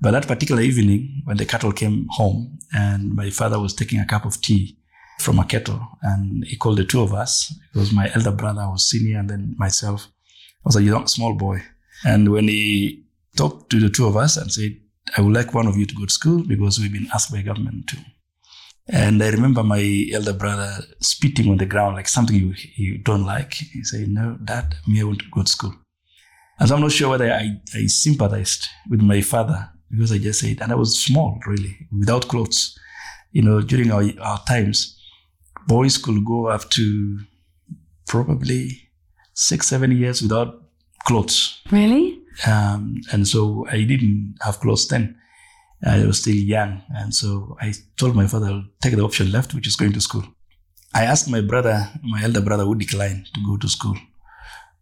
But 0.00 0.12
that 0.12 0.26
particular 0.26 0.62
evening, 0.62 1.20
when 1.24 1.36
the 1.36 1.44
cattle 1.44 1.72
came 1.72 2.06
home 2.12 2.58
and 2.72 3.14
my 3.14 3.28
father 3.28 3.60
was 3.60 3.74
taking 3.74 4.00
a 4.00 4.06
cup 4.06 4.24
of 4.24 4.40
tea 4.40 4.78
from 5.20 5.38
a 5.38 5.44
kettle 5.44 5.80
and 6.02 6.44
he 6.44 6.56
called 6.56 6.78
the 6.78 6.84
two 6.84 7.02
of 7.02 7.12
us, 7.12 7.54
because 7.72 7.92
my 7.92 8.10
elder 8.14 8.32
brother 8.32 8.68
was 8.70 8.88
senior 8.88 9.18
and 9.18 9.30
then 9.30 9.54
myself, 9.58 10.08
I 10.08 10.64
was 10.64 10.76
a 10.76 10.82
young, 10.82 11.06
small 11.06 11.34
boy. 11.34 11.62
And 12.04 12.30
when 12.32 12.48
he 12.48 13.04
talked 13.36 13.70
to 13.70 13.80
the 13.80 13.90
two 13.90 14.06
of 14.06 14.16
us 14.16 14.36
and 14.36 14.50
said, 14.52 14.76
I 15.16 15.20
would 15.20 15.34
like 15.34 15.54
one 15.54 15.66
of 15.66 15.76
you 15.76 15.86
to 15.86 15.94
go 15.94 16.04
to 16.04 16.12
school 16.12 16.44
because 16.46 16.78
we've 16.78 16.92
been 16.92 17.08
asked 17.12 17.32
by 17.32 17.42
government 17.42 17.88
to. 17.88 17.96
And 18.88 19.22
I 19.22 19.30
remember 19.30 19.62
my 19.62 20.06
elder 20.12 20.32
brother 20.32 20.82
spitting 21.00 21.48
on 21.50 21.58
the 21.58 21.66
ground 21.66 21.96
like 21.96 22.08
something 22.08 22.36
you, 22.36 22.54
you 22.76 22.98
don't 22.98 23.24
like. 23.24 23.54
He 23.54 23.84
said, 23.84 24.08
No, 24.08 24.36
Dad, 24.44 24.74
me, 24.86 25.00
I 25.00 25.04
want 25.04 25.20
to 25.20 25.26
go 25.30 25.42
to 25.42 25.48
school. 25.48 25.74
And 26.58 26.68
so 26.68 26.74
I'm 26.74 26.80
not 26.80 26.92
sure 26.92 27.10
whether 27.10 27.32
I, 27.32 27.60
I 27.74 27.86
sympathized 27.86 28.68
with 28.88 29.00
my 29.00 29.20
father 29.20 29.70
because 29.90 30.12
I 30.12 30.18
just 30.18 30.40
said, 30.40 30.58
and 30.60 30.72
I 30.72 30.74
was 30.74 30.98
small, 30.98 31.38
really, 31.46 31.88
without 31.96 32.28
clothes. 32.28 32.78
You 33.32 33.42
know, 33.42 33.60
during 33.60 33.90
our, 33.92 34.04
our 34.20 34.42
times, 34.46 34.99
boys 35.66 35.98
could 35.98 36.24
go 36.24 36.46
up 36.46 36.68
to 36.70 37.20
probably 38.06 38.90
six, 39.34 39.68
seven 39.68 39.92
years 39.92 40.22
without 40.22 40.62
clothes. 41.04 41.60
Really? 41.70 42.20
Um, 42.46 43.00
and 43.12 43.26
so 43.26 43.66
I 43.70 43.82
didn't 43.82 44.36
have 44.42 44.60
clothes 44.60 44.88
then. 44.88 45.16
I 45.86 46.04
was 46.04 46.20
still 46.20 46.34
young. 46.34 46.82
And 46.90 47.14
so 47.14 47.56
I 47.60 47.72
told 47.96 48.14
my 48.14 48.26
father, 48.26 48.46
I'll 48.46 48.64
take 48.82 48.96
the 48.96 49.04
option 49.04 49.32
left, 49.32 49.54
which 49.54 49.66
is 49.66 49.76
going 49.76 49.92
to 49.92 50.00
school. 50.00 50.24
I 50.92 51.04
asked 51.04 51.30
my 51.30 51.40
brother, 51.40 51.88
my 52.02 52.22
elder 52.22 52.40
brother 52.40 52.64
who 52.64 52.74
declined 52.74 53.26
to 53.32 53.40
go 53.46 53.56
to 53.56 53.68
school, 53.68 53.96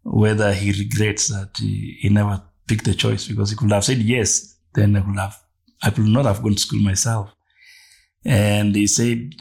whether 0.02 0.52
he 0.52 0.72
regrets 0.72 1.28
that 1.28 1.50
he, 1.58 1.98
he 2.00 2.08
never 2.08 2.42
picked 2.66 2.84
the 2.84 2.94
choice 2.94 3.28
because 3.28 3.50
he 3.50 3.56
could 3.56 3.70
have 3.70 3.84
said 3.84 3.98
yes, 3.98 4.56
then 4.74 4.96
I 4.96 5.00
could 5.00 5.18
have, 5.18 5.38
I 5.82 5.90
could 5.90 6.06
not 6.06 6.24
have 6.24 6.42
gone 6.42 6.54
to 6.54 6.58
school 6.58 6.80
myself. 6.80 7.30
And 8.24 8.74
he 8.74 8.86
said 8.86 9.34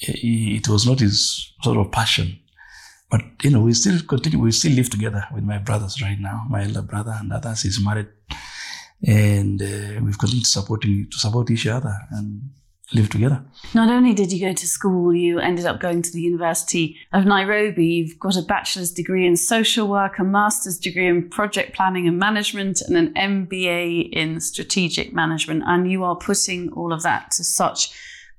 it 0.00 0.68
was 0.68 0.86
not 0.86 1.00
his 1.00 1.52
sort 1.62 1.76
of 1.76 1.90
passion. 1.90 2.38
But, 3.10 3.22
you 3.42 3.50
know, 3.50 3.60
we 3.60 3.72
still 3.72 4.00
continue, 4.02 4.38
we 4.38 4.52
still 4.52 4.72
live 4.72 4.90
together 4.90 5.24
with 5.32 5.42
my 5.42 5.58
brothers 5.58 6.02
right 6.02 6.18
now, 6.20 6.44
my 6.48 6.64
elder 6.64 6.82
brother 6.82 7.16
and 7.18 7.32
others. 7.32 7.64
is 7.64 7.82
married 7.82 8.08
and 9.06 9.62
uh, 9.62 10.00
we've 10.02 10.18
continued 10.18 10.46
supporting 10.46 11.06
to 11.10 11.18
support 11.18 11.50
each 11.50 11.66
other 11.66 11.94
and 12.10 12.50
live 12.94 13.10
together. 13.10 13.44
Not 13.74 13.90
only 13.90 14.14
did 14.14 14.32
you 14.32 14.40
go 14.46 14.52
to 14.52 14.66
school, 14.66 15.14
you 15.14 15.38
ended 15.38 15.66
up 15.66 15.78
going 15.78 16.02
to 16.02 16.10
the 16.10 16.22
University 16.22 16.96
of 17.12 17.26
Nairobi. 17.26 17.86
You've 17.86 18.18
got 18.18 18.36
a 18.36 18.42
bachelor's 18.42 18.90
degree 18.90 19.26
in 19.26 19.36
social 19.36 19.88
work, 19.88 20.18
a 20.18 20.24
master's 20.24 20.78
degree 20.78 21.06
in 21.06 21.28
project 21.28 21.76
planning 21.76 22.08
and 22.08 22.18
management, 22.18 22.80
and 22.80 22.96
an 22.96 23.14
MBA 23.14 24.10
in 24.10 24.40
strategic 24.40 25.12
management. 25.12 25.64
And 25.66 25.90
you 25.90 26.02
are 26.02 26.16
putting 26.16 26.72
all 26.72 26.92
of 26.92 27.02
that 27.02 27.30
to 27.32 27.44
such 27.44 27.90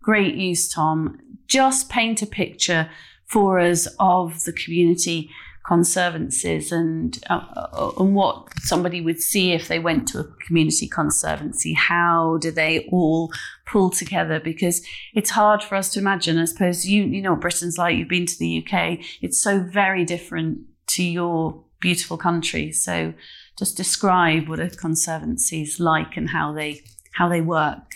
great 0.01 0.35
use, 0.35 0.67
Tom. 0.67 1.19
Just 1.49 1.89
paint 1.89 2.21
a 2.21 2.27
picture 2.27 2.89
for 3.25 3.59
us 3.59 3.87
of 3.99 4.43
the 4.43 4.53
community 4.53 5.29
conservancies 5.69 6.71
and 6.71 7.19
uh, 7.29 7.45
uh, 7.55 7.91
and 7.99 8.15
what 8.15 8.47
somebody 8.59 9.01
would 9.01 9.21
see 9.21 9.51
if 9.51 9.67
they 9.67 9.77
went 9.77 10.07
to 10.07 10.19
a 10.19 10.23
community 10.47 10.87
conservancy. 10.87 11.73
How 11.73 12.37
do 12.41 12.49
they 12.49 12.87
all 12.91 13.31
pull 13.67 13.91
together? 13.91 14.39
Because 14.39 14.83
it's 15.13 15.29
hard 15.29 15.61
for 15.61 15.75
us 15.75 15.91
to 15.93 15.99
imagine. 15.99 16.39
I 16.39 16.45
suppose 16.45 16.87
you 16.87 17.03
you 17.03 17.21
know 17.21 17.33
what 17.33 17.41
Britain's 17.41 17.77
like. 17.77 17.97
You've 17.97 18.09
been 18.09 18.25
to 18.25 18.39
the 18.39 18.65
UK. 18.65 18.99
It's 19.21 19.39
so 19.39 19.59
very 19.59 20.05
different 20.05 20.61
to 20.87 21.03
your 21.03 21.63
beautiful 21.79 22.17
country. 22.17 22.71
So 22.71 23.13
just 23.57 23.77
describe 23.77 24.49
what 24.49 24.59
a 24.59 24.69
conservancy 24.69 25.61
is 25.61 25.79
like 25.79 26.17
and 26.17 26.29
how 26.29 26.51
they 26.51 26.81
how 27.13 27.29
they 27.29 27.41
work. 27.41 27.88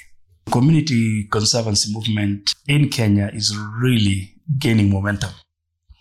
Community 0.52 1.28
conservancy 1.32 1.92
movement 1.92 2.54
in 2.68 2.90
Kenya 2.90 3.32
is 3.34 3.58
really 3.58 4.36
gaining 4.60 4.90
momentum 4.90 5.32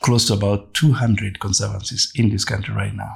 close 0.02 0.26
to 0.26 0.34
about 0.34 0.74
200 0.74 1.40
conservancies 1.40 2.12
in 2.16 2.28
this 2.28 2.44
country 2.44 2.74
right 2.74 2.94
now. 2.94 3.12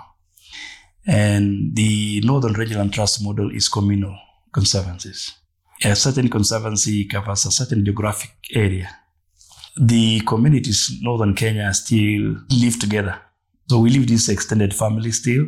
And 1.07 1.75
the 1.75 2.21
Northern 2.25 2.55
Rangeland 2.55 2.93
Trust 2.93 3.23
model 3.23 3.51
is 3.55 3.69
communal 3.69 4.17
conservancies. 4.53 5.33
A 5.85 5.95
certain 5.95 6.29
conservancy 6.29 7.05
covers 7.05 7.45
a 7.45 7.51
certain 7.51 7.85
geographic 7.85 8.33
area. 8.55 8.89
The 9.77 10.21
communities 10.21 10.91
in 10.91 11.05
Northern 11.05 11.35
Kenya 11.35 11.73
still 11.75 12.37
live 12.51 12.79
together. 12.79 13.21
So 13.69 13.81
we 13.81 13.91
live 13.91 14.07
this 14.09 14.29
extended 14.29 14.75
family 14.75 15.13
still. 15.13 15.47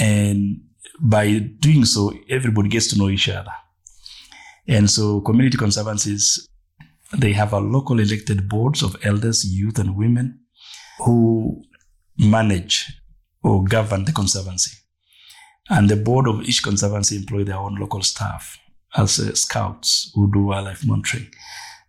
And 0.00 0.62
by 1.00 1.38
doing 1.38 1.84
so, 1.84 2.12
everybody 2.28 2.68
gets 2.68 2.88
to 2.88 2.98
know 2.98 3.08
each 3.08 3.28
other. 3.28 3.52
And 4.68 4.90
so 4.90 5.20
community 5.22 5.56
conservancies, 5.56 6.46
they 7.16 7.32
have 7.32 7.52
a 7.52 7.58
local 7.58 7.98
elected 7.98 8.48
boards 8.48 8.82
of 8.82 8.96
elders, 9.02 9.44
youth, 9.44 9.78
and 9.78 9.96
women 9.96 10.40
who 10.98 11.62
manage 12.18 12.92
or 13.42 13.64
govern 13.64 14.04
the 14.04 14.12
conservancy. 14.12 14.76
And 15.70 15.88
the 15.88 15.96
board 15.96 16.26
of 16.28 16.42
each 16.42 16.62
conservancy 16.62 17.16
employ 17.16 17.44
their 17.44 17.56
own 17.56 17.76
local 17.76 18.02
staff 18.02 18.58
as 18.96 19.18
uh, 19.18 19.34
scouts 19.34 20.10
who 20.14 20.30
do 20.32 20.44
wildlife 20.44 20.86
monitoring. 20.86 21.28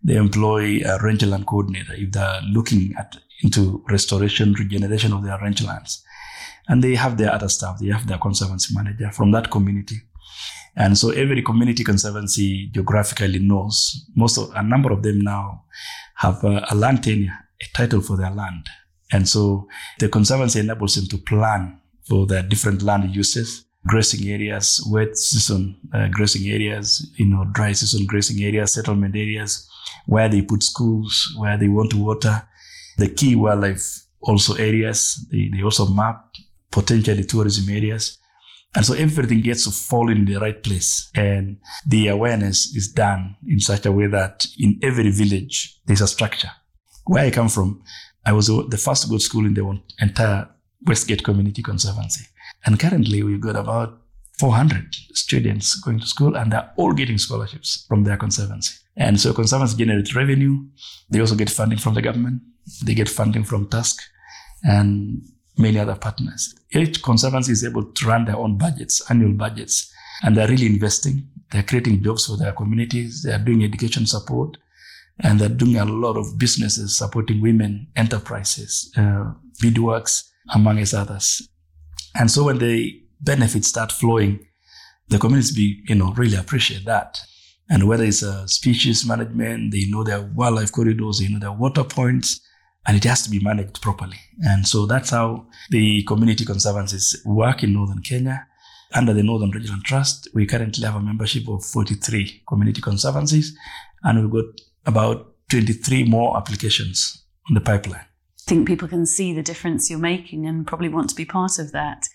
They 0.04 0.16
employ 0.16 0.82
a 0.86 1.02
rangeland 1.02 1.48
coordinator 1.48 1.94
if 1.96 2.12
they're 2.12 2.42
looking 2.42 2.94
at 2.98 3.18
into 3.42 3.84
restoration, 3.90 4.54
regeneration 4.54 5.14
of 5.14 5.24
their 5.24 5.38
rangelands. 5.38 6.02
And 6.68 6.84
they 6.84 6.96
have 6.96 7.18
their 7.18 7.34
other 7.34 7.50
staff. 7.50 7.80
They 7.80 7.88
have 7.88 8.06
their 8.06 8.18
conservancy 8.18 8.76
manager 8.76 9.12
from 9.12 9.32
that 9.32 9.50
community. 9.50 9.96
And 10.76 10.98
so 10.98 11.10
every 11.10 11.42
community 11.42 11.84
conservancy 11.84 12.70
geographically 12.74 13.40
knows 13.40 14.06
most 14.16 14.38
of 14.38 14.52
a 14.56 14.64
number 14.64 14.92
of 14.92 15.04
them 15.04 15.20
now 15.22 15.64
have 16.16 16.44
a, 16.44 16.66
a 16.70 16.76
land 16.76 17.04
tenure, 17.04 17.34
a 17.62 17.78
title 17.78 18.02
for 18.02 18.18
their 18.18 18.32
land. 18.32 18.68
And 19.12 19.28
so 19.28 19.68
the 20.00 20.10
conservancy 20.10 20.60
enables 20.60 20.96
them 20.96 21.08
to 21.08 21.18
plan 21.18 21.80
for 22.08 22.26
their 22.26 22.44
different 22.44 22.82
land 22.82 23.16
uses, 23.16 23.66
grazing 23.88 24.30
areas, 24.30 24.86
wet 24.90 25.18
season 25.18 25.78
uh, 25.94 26.08
grazing 26.10 26.50
areas, 26.50 27.10
you 27.16 27.26
know, 27.26 27.46
dry 27.54 27.72
season 27.72 28.06
grazing 28.06 28.44
areas, 28.44 28.74
settlement 28.74 29.16
areas, 29.16 29.68
where 30.06 30.30
they 30.30 30.42
put 30.42 30.64
schools, 30.64 31.34
where 31.38 31.58
they 31.58 31.68
want 31.68 31.92
to 31.92 31.98
water, 31.98 32.48
the 32.98 33.08
key 33.08 33.36
wildlife 33.36 34.06
also 34.22 34.56
areas. 34.56 35.26
They, 35.32 35.50
they 35.54 35.64
also 35.64 35.88
map 35.88 36.36
potentially 36.72 37.24
tourism 37.24 37.74
areas. 37.74 38.18
And 38.76 38.86
so 38.86 38.94
everything 38.94 39.42
gets 39.42 39.64
to 39.64 39.72
fall 39.72 40.12
in 40.12 40.26
the 40.26 40.36
right 40.36 40.62
place. 40.62 41.10
And 41.16 41.58
the 41.88 42.08
awareness 42.10 42.76
is 42.76 42.92
done 42.92 43.36
in 43.48 43.60
such 43.60 43.86
a 43.86 43.92
way 43.92 44.08
that 44.08 44.46
in 44.60 44.80
every 44.84 45.10
village, 45.12 45.80
there's 45.86 46.02
a 46.02 46.08
structure. 46.08 46.52
Where 47.06 47.26
I 47.26 47.32
come 47.32 47.50
from, 47.50 47.82
I 48.26 48.34
was 48.34 48.48
the 48.48 48.78
first 48.78 49.04
to 49.04 49.10
go 49.10 49.18
to 49.18 49.24
school 49.24 49.46
in 49.46 49.56
the 49.56 49.82
entire 50.00 50.50
Westgate 50.86 51.24
Community 51.24 51.64
Conservancy. 51.64 52.26
And 52.66 52.80
currently 52.80 53.24
we've 53.24 53.42
got 53.42 53.56
about 53.56 54.02
400 54.38 54.94
students 55.14 55.76
going 55.82 56.00
to 56.00 56.06
school 56.06 56.38
and 56.38 56.52
they're 56.52 56.72
all 56.78 56.94
getting 56.94 57.18
scholarships 57.18 57.86
from 57.88 58.04
their 58.04 58.18
conservancy. 58.18 58.76
And 58.96 59.20
so 59.20 59.34
conservancy 59.34 59.78
generates 59.78 60.16
revenue. 60.16 60.66
They 61.10 61.20
also 61.20 61.36
get 61.36 61.50
funding 61.50 61.80
from 61.80 61.96
the 61.96 62.02
government. 62.02 62.42
They 62.84 62.94
get 62.94 63.10
funding 63.10 63.44
from 63.44 63.68
Tusk 63.68 64.02
and 64.64 65.24
many 65.60 65.78
other 65.78 65.96
partners. 65.96 66.56
Each 66.72 67.02
conservancy 67.04 67.52
is 67.52 67.64
able 67.64 67.92
to 67.92 68.08
run 68.08 68.26
their 68.26 68.38
own 68.38 68.58
budgets, 68.58 69.02
annual 69.10 69.34
budgets, 69.34 69.94
and 70.24 70.36
they're 70.36 70.48
really 70.48 70.68
investing. 70.68 71.28
They're 71.52 71.64
creating 71.64 72.04
jobs 72.04 72.28
for 72.28 72.38
their 72.38 72.54
communities. 72.54 73.24
They're 73.24 73.40
doing 73.40 73.64
education 73.64 74.06
support 74.06 74.58
and 75.22 75.40
they're 75.40 75.50
doing 75.50 75.78
a 75.78 75.86
lot 75.86 76.16
of 76.16 76.38
businesses 76.38 76.98
supporting 76.98 77.42
women 77.42 77.88
enterprises, 77.96 78.92
uh, 78.96 79.34
beadworks, 79.62 80.30
among 80.54 80.80
others. 80.94 81.48
And 82.16 82.32
so 82.32 82.46
when 82.46 82.60
the 82.60 83.02
benefits 83.22 83.68
start 83.68 83.92
flowing, 83.92 84.46
the 85.10 85.20
communities 85.20 85.56
be, 85.56 85.84
you 85.88 85.96
know, 85.96 86.14
really 86.14 86.38
appreciate 86.38 86.86
that. 86.86 87.20
And 87.70 87.88
whether 87.88 88.04
it's 88.04 88.24
a 88.24 88.48
species 88.48 89.06
management, 89.06 89.72
they 89.72 89.86
know 89.90 90.04
their 90.04 90.22
wildlife 90.22 90.72
corridors, 90.72 91.20
they 91.20 91.28
know 91.28 91.40
their 91.40 91.52
water 91.52 91.84
points, 91.84 92.42
and 92.90 92.98
it 92.98 93.04
has 93.04 93.22
to 93.22 93.30
be 93.30 93.40
managed 93.40 93.80
properly. 93.84 94.18
And 94.42 94.68
so 94.68 94.88
that's 94.88 95.12
how 95.12 95.46
the 95.70 96.02
community 96.06 96.44
conservancies 96.44 97.22
work 97.24 97.62
in 97.62 97.74
northern 97.74 98.02
Kenya. 98.02 98.48
Under 98.96 99.14
the 99.14 99.22
Northern 99.22 99.52
Rangeland 99.52 99.84
Trust, 99.84 100.28
we 100.34 100.48
currently 100.48 100.84
have 100.84 100.96
a 100.96 101.00
membership 101.00 101.48
of 101.48 101.64
43 101.64 102.42
community 102.48 102.82
conservancies, 102.82 103.56
and 104.04 104.20
we've 104.20 104.44
got 104.44 104.62
about 104.88 105.36
23 105.52 106.06
more 106.06 106.36
applications 106.36 107.24
on 107.48 107.54
the 107.54 107.62
pipeline. 107.62 108.00
I 108.02 108.50
think 108.50 108.68
people 108.68 108.88
can 108.88 109.06
see 109.06 109.34
the 109.34 109.44
difference 109.44 109.92
you're 109.92 110.00
making 110.00 110.48
and 110.48 110.66
probably 110.66 110.90
want 110.90 111.12
to 111.12 111.16
be 111.16 111.26
part 111.26 111.60
of 111.60 111.72
that. 111.72 112.08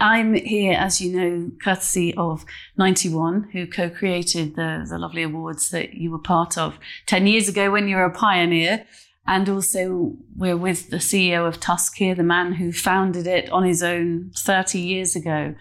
I'm 0.00 0.34
here, 0.34 0.72
as 0.72 1.00
you 1.00 1.16
know, 1.16 1.50
courtesy 1.62 2.14
of 2.16 2.44
91, 2.78 3.50
who 3.52 3.68
co 3.68 3.90
created 3.90 4.56
the, 4.56 4.84
the 4.90 4.98
lovely 4.98 5.22
awards 5.22 5.70
that 5.70 5.94
you 5.94 6.10
were 6.10 6.18
part 6.18 6.58
of 6.58 6.80
10 7.06 7.28
years 7.28 7.48
ago 7.48 7.70
when 7.70 7.86
you 7.86 7.94
were 7.94 8.06
a 8.06 8.10
pioneer. 8.10 8.86
And 9.26 9.48
also, 9.48 10.16
we're 10.36 10.56
with 10.56 10.90
the 10.90 10.96
CEO 10.96 11.46
of 11.46 11.60
Tusk 11.60 11.96
here, 11.96 12.14
the 12.14 12.22
man 12.22 12.54
who 12.54 12.72
founded 12.72 13.26
it 13.26 13.50
on 13.50 13.64
his 13.64 13.82
own 13.82 14.32
30 14.36 14.78
years 14.80 15.14
ago. 15.14 15.54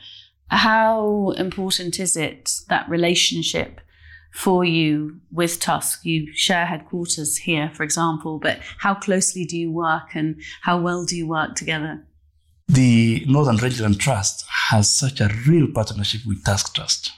How 0.48 1.32
important 1.38 2.00
is 2.00 2.18
it, 2.18 2.52
that 2.70 2.90
relationship 2.90 3.82
for 4.34 4.66
you 4.66 5.20
with 5.32 5.60
Tusk? 5.60 6.04
You 6.04 6.34
share 6.34 6.66
headquarters 6.66 7.38
here, 7.38 7.70
for 7.74 7.84
example, 7.84 8.40
but 8.40 8.60
how 8.80 8.96
closely 8.96 9.46
do 9.46 9.58
you 9.58 9.72
work 9.72 10.16
and 10.16 10.42
how 10.64 10.82
well 10.82 11.06
do 11.06 11.16
you 11.16 11.28
work 11.28 11.56
together? 11.56 12.04
The 12.68 13.24
Northern 13.28 13.58
Rangeland 13.58 14.00
Trust 14.00 14.46
has 14.70 14.90
such 14.96 15.22
a 15.22 15.30
real 15.48 15.68
partnership 15.72 16.22
with 16.26 16.44
Tusk 16.44 16.74
Trust. 16.74 17.12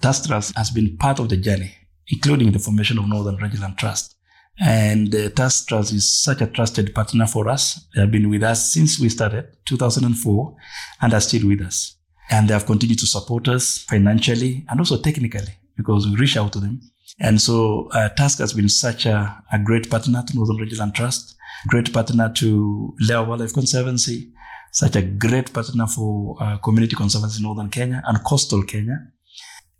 Tusk 0.00 0.26
Trust 0.26 0.56
has 0.56 0.70
been 0.70 0.96
part 0.96 1.20
of 1.20 1.28
the 1.28 1.36
journey, 1.36 1.74
including 2.08 2.50
the 2.50 2.58
formation 2.58 2.98
of 2.98 3.08
Northern 3.08 3.36
Rangeland 3.36 3.78
Trust. 3.78 4.15
And 4.58 5.14
uh, 5.14 5.28
Tusk 5.30 5.68
Trust 5.68 5.92
is 5.92 6.22
such 6.22 6.40
a 6.40 6.46
trusted 6.46 6.94
partner 6.94 7.26
for 7.26 7.48
us. 7.48 7.86
They 7.94 8.00
have 8.00 8.10
been 8.10 8.30
with 8.30 8.42
us 8.42 8.72
since 8.72 8.98
we 8.98 9.08
started, 9.08 9.48
2004, 9.66 10.56
and 11.02 11.12
are 11.12 11.20
still 11.20 11.46
with 11.48 11.60
us. 11.60 11.96
And 12.30 12.48
they 12.48 12.54
have 12.54 12.66
continued 12.66 12.98
to 13.00 13.06
support 13.06 13.48
us 13.48 13.78
financially 13.78 14.64
and 14.68 14.80
also 14.80 15.00
technically 15.00 15.52
because 15.76 16.06
we 16.06 16.16
reach 16.16 16.36
out 16.36 16.52
to 16.54 16.60
them. 16.60 16.80
And 17.20 17.40
so 17.40 17.88
uh, 17.92 18.08
Tusk 18.10 18.38
has 18.38 18.52
been 18.52 18.68
such 18.68 19.06
a, 19.06 19.42
a 19.52 19.58
great 19.58 19.90
partner 19.90 20.22
to 20.26 20.36
Northern 20.36 20.56
Rangeland 20.56 20.94
Trust, 20.94 21.36
great 21.68 21.92
partner 21.92 22.32
to 22.36 22.94
Lewa 23.02 23.26
Wildlife 23.26 23.52
Conservancy, 23.52 24.32
such 24.72 24.96
a 24.96 25.02
great 25.02 25.52
partner 25.52 25.86
for 25.86 26.36
uh, 26.40 26.58
community 26.58 26.96
conservancy 26.96 27.38
in 27.38 27.44
northern 27.44 27.70
Kenya 27.70 28.02
and 28.06 28.22
coastal 28.24 28.62
Kenya. 28.62 28.98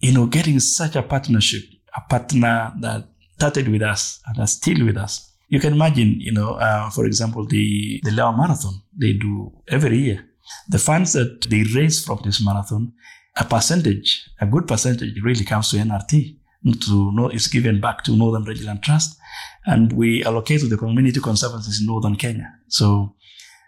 You 0.00 0.12
know, 0.12 0.26
getting 0.26 0.60
such 0.60 0.96
a 0.96 1.02
partnership, 1.02 1.62
a 1.94 2.00
partner 2.02 2.72
that 2.80 3.08
started 3.36 3.68
with 3.68 3.82
us 3.82 4.20
and 4.26 4.38
are 4.38 4.46
still 4.46 4.84
with 4.84 4.96
us. 4.96 5.32
You 5.48 5.60
can 5.60 5.74
imagine, 5.74 6.20
you 6.20 6.32
know, 6.32 6.54
uh, 6.54 6.90
for 6.90 7.04
example, 7.06 7.46
the, 7.46 8.00
the 8.02 8.10
Lewa 8.10 8.36
Marathon 8.36 8.82
they 8.98 9.12
do 9.12 9.52
every 9.68 9.98
year. 9.98 10.24
The 10.68 10.78
funds 10.78 11.12
that 11.12 11.42
they 11.50 11.62
raise 11.74 12.04
from 12.04 12.20
this 12.24 12.44
marathon, 12.44 12.92
a 13.36 13.44
percentage, 13.44 14.28
a 14.40 14.46
good 14.46 14.66
percentage 14.66 15.14
really 15.22 15.44
comes 15.44 15.70
to 15.70 15.76
NRT 15.76 16.38
to 16.86 17.12
know 17.12 17.28
is 17.28 17.46
given 17.48 17.80
back 17.80 18.02
to 18.04 18.16
Northern 18.16 18.44
Rangeland 18.44 18.82
Trust, 18.82 19.18
and 19.66 19.92
we 19.92 20.24
allocate 20.24 20.60
to 20.60 20.68
the 20.68 20.76
community 20.76 21.20
conservancies 21.20 21.80
in 21.80 21.86
Northern 21.86 22.16
Kenya. 22.16 22.52
So 22.68 23.14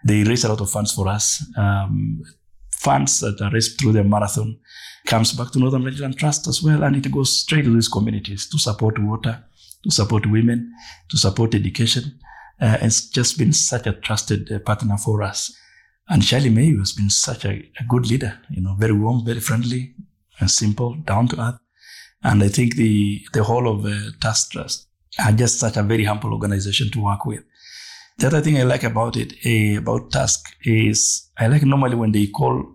they 0.03 0.23
raise 0.23 0.43
a 0.43 0.49
lot 0.49 0.61
of 0.61 0.69
funds 0.69 0.93
for 0.93 1.07
us. 1.07 1.45
Um, 1.57 2.21
funds 2.71 3.19
that 3.19 3.39
are 3.41 3.51
raised 3.51 3.79
through 3.79 3.93
the 3.93 4.03
marathon 4.03 4.57
comes 5.05 5.33
back 5.33 5.51
to 5.51 5.59
Northern 5.59 5.83
Rangeland 5.83 6.17
Trust 6.17 6.47
as 6.47 6.61
well, 6.61 6.83
and 6.83 6.95
it 6.95 7.11
goes 7.11 7.41
straight 7.41 7.65
to 7.65 7.73
these 7.73 7.87
communities 7.87 8.49
to 8.49 8.57
support 8.57 8.97
water, 8.99 9.43
to 9.83 9.91
support 9.91 10.25
women, 10.25 10.73
to 11.09 11.17
support 11.17 11.55
education. 11.55 12.19
Uh, 12.61 12.77
it's 12.81 13.09
just 13.09 13.37
been 13.37 13.53
such 13.53 13.87
a 13.87 13.93
trusted 13.93 14.51
uh, 14.51 14.59
partner 14.59 14.97
for 14.97 15.23
us. 15.23 15.55
And 16.09 16.23
Charlie 16.23 16.49
Mayhew 16.49 16.79
has 16.79 16.91
been 16.91 17.09
such 17.09 17.45
a, 17.45 17.51
a, 17.51 17.83
good 17.87 18.07
leader, 18.07 18.39
you 18.49 18.61
know, 18.61 18.75
very 18.75 18.93
warm, 18.93 19.23
very 19.23 19.39
friendly, 19.39 19.93
and 20.39 20.49
simple, 20.49 20.95
down 21.05 21.27
to 21.29 21.41
earth. 21.41 21.59
And 22.23 22.43
I 22.43 22.49
think 22.49 22.75
the 22.75 23.21
the 23.31 23.43
whole 23.43 23.67
of 23.69 23.85
uh, 23.85 24.11
Tusk 24.19 24.51
Trust 24.51 24.87
are 25.23 25.31
just 25.31 25.59
such 25.59 25.77
a 25.77 25.83
very 25.83 26.03
humble 26.03 26.33
organization 26.33 26.89
to 26.91 27.03
work 27.03 27.25
with. 27.25 27.43
The 28.17 28.27
other 28.27 28.41
thing 28.41 28.57
I 28.57 28.63
like 28.63 28.83
about 28.83 29.15
it, 29.15 29.33
uh, 29.45 29.79
about 29.79 30.11
Tusk, 30.11 30.53
is 30.63 31.29
I 31.37 31.47
like 31.47 31.63
normally 31.63 31.95
when 31.95 32.11
they 32.11 32.27
call 32.27 32.65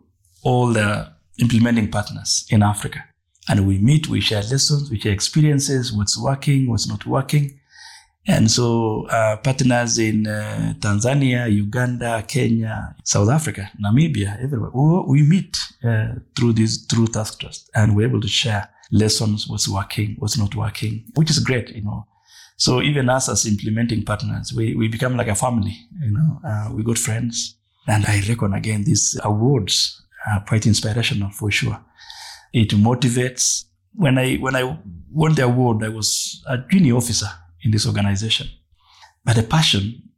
all 0.42 0.72
the 0.72 1.12
implementing 1.38 1.90
partners 1.90 2.46
in 2.50 2.62
Africa. 2.62 3.04
And 3.48 3.66
we 3.66 3.78
meet, 3.78 4.08
we 4.08 4.20
share 4.20 4.42
lessons, 4.42 4.90
we 4.90 4.98
share 4.98 5.12
experiences, 5.12 5.92
what's 5.92 6.18
working, 6.18 6.68
what's 6.68 6.88
not 6.88 7.04
working. 7.06 7.60
And 8.26 8.50
so 8.50 9.06
uh, 9.08 9.36
partners 9.36 9.98
in 9.98 10.26
uh, 10.26 10.72
Tanzania, 10.78 11.52
Uganda, 11.52 12.24
Kenya, 12.26 12.96
South 13.04 13.28
Africa, 13.28 13.70
Namibia, 13.84 14.42
everywhere, 14.42 14.70
we, 14.72 15.20
we 15.20 15.28
meet 15.28 15.58
uh, 15.84 16.14
through 16.34 16.54
this, 16.54 16.86
through 16.86 17.08
Tusk 17.08 17.40
Trust, 17.40 17.70
and 17.74 17.94
we're 17.94 18.08
able 18.08 18.22
to 18.22 18.28
share 18.28 18.70
lessons, 18.90 19.46
what's 19.46 19.68
working, 19.68 20.16
what's 20.18 20.38
not 20.38 20.54
working, 20.54 21.04
which 21.16 21.28
is 21.28 21.38
great, 21.38 21.68
you 21.70 21.82
know. 21.82 22.06
So 22.56 22.80
even 22.80 23.10
us 23.10 23.28
as 23.28 23.44
implementing 23.44 24.04
partners, 24.04 24.54
we, 24.54 24.74
we 24.74 24.88
become 24.88 25.16
like 25.16 25.28
a 25.28 25.34
family, 25.34 25.76
you 26.00 26.12
know, 26.12 26.40
uh, 26.46 26.70
we 26.72 26.82
got 26.82 26.96
friends. 26.96 27.56
And 27.86 28.06
I 28.06 28.22
reckon 28.26 28.54
again, 28.54 28.84
these 28.84 29.20
awards 29.22 30.00
are 30.26 30.42
quite 30.46 30.66
inspirational 30.66 31.30
for 31.30 31.50
sure. 31.50 31.78
It 32.54 32.70
motivates. 32.70 33.64
When 33.94 34.16
I, 34.16 34.36
when 34.36 34.54
I 34.54 34.78
won 35.10 35.34
the 35.34 35.44
award, 35.44 35.82
I 35.82 35.88
was 35.88 36.40
a 36.48 36.58
junior 36.58 36.96
officer 36.96 37.26
in 37.62 37.72
this 37.72 37.86
organization. 37.86 38.48
But 39.24 39.36
the 39.36 39.42
passion 39.42 40.10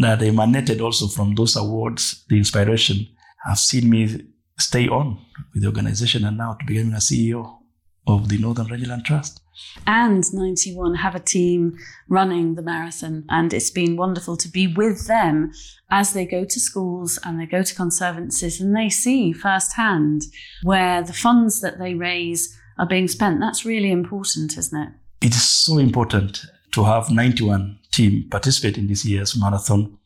that 0.00 0.22
emanated 0.22 0.80
also 0.80 1.08
from 1.08 1.34
those 1.34 1.56
awards, 1.56 2.24
the 2.28 2.38
inspiration, 2.38 3.08
have 3.44 3.58
seen 3.58 3.90
me 3.90 4.22
stay 4.56 4.86
on 4.88 5.18
with 5.52 5.62
the 5.62 5.68
organization 5.68 6.24
and 6.24 6.38
now 6.38 6.54
to 6.54 6.64
becoming 6.64 6.94
a 6.94 6.98
CEO 6.98 7.58
of 8.06 8.28
the 8.28 8.38
Northern 8.38 8.66
Rangeland 8.68 9.04
Trust 9.04 9.40
and 9.86 10.24
91 10.32 10.96
have 10.96 11.14
a 11.14 11.20
team 11.20 11.78
running 12.08 12.54
the 12.54 12.62
marathon. 12.62 13.24
And 13.28 13.52
it's 13.52 13.70
been 13.70 13.96
wonderful 13.96 14.36
to 14.36 14.48
be 14.48 14.66
with 14.66 15.06
them 15.06 15.52
as 15.90 16.12
they 16.12 16.26
go 16.26 16.44
to 16.44 16.60
schools 16.60 17.18
and 17.24 17.40
they 17.40 17.46
go 17.46 17.62
to 17.62 17.74
conservancies 17.74 18.60
and 18.60 18.76
they 18.76 18.88
see 18.88 19.32
firsthand 19.32 20.22
where 20.62 21.02
the 21.02 21.12
funds 21.12 21.60
that 21.60 21.78
they 21.78 21.94
raise 21.94 22.56
are 22.78 22.86
being 22.86 23.08
spent. 23.08 23.40
That's 23.40 23.64
really 23.64 23.90
important, 23.90 24.56
isn't 24.56 24.80
it? 24.80 24.92
It 25.26 25.34
is 25.34 25.46
so 25.46 25.78
important 25.78 26.46
to 26.72 26.84
have 26.84 27.10
91 27.10 27.78
team 27.92 28.28
participate 28.30 28.78
in 28.78 28.86
this 28.86 29.04
year's 29.04 29.38
marathon. 29.38 29.98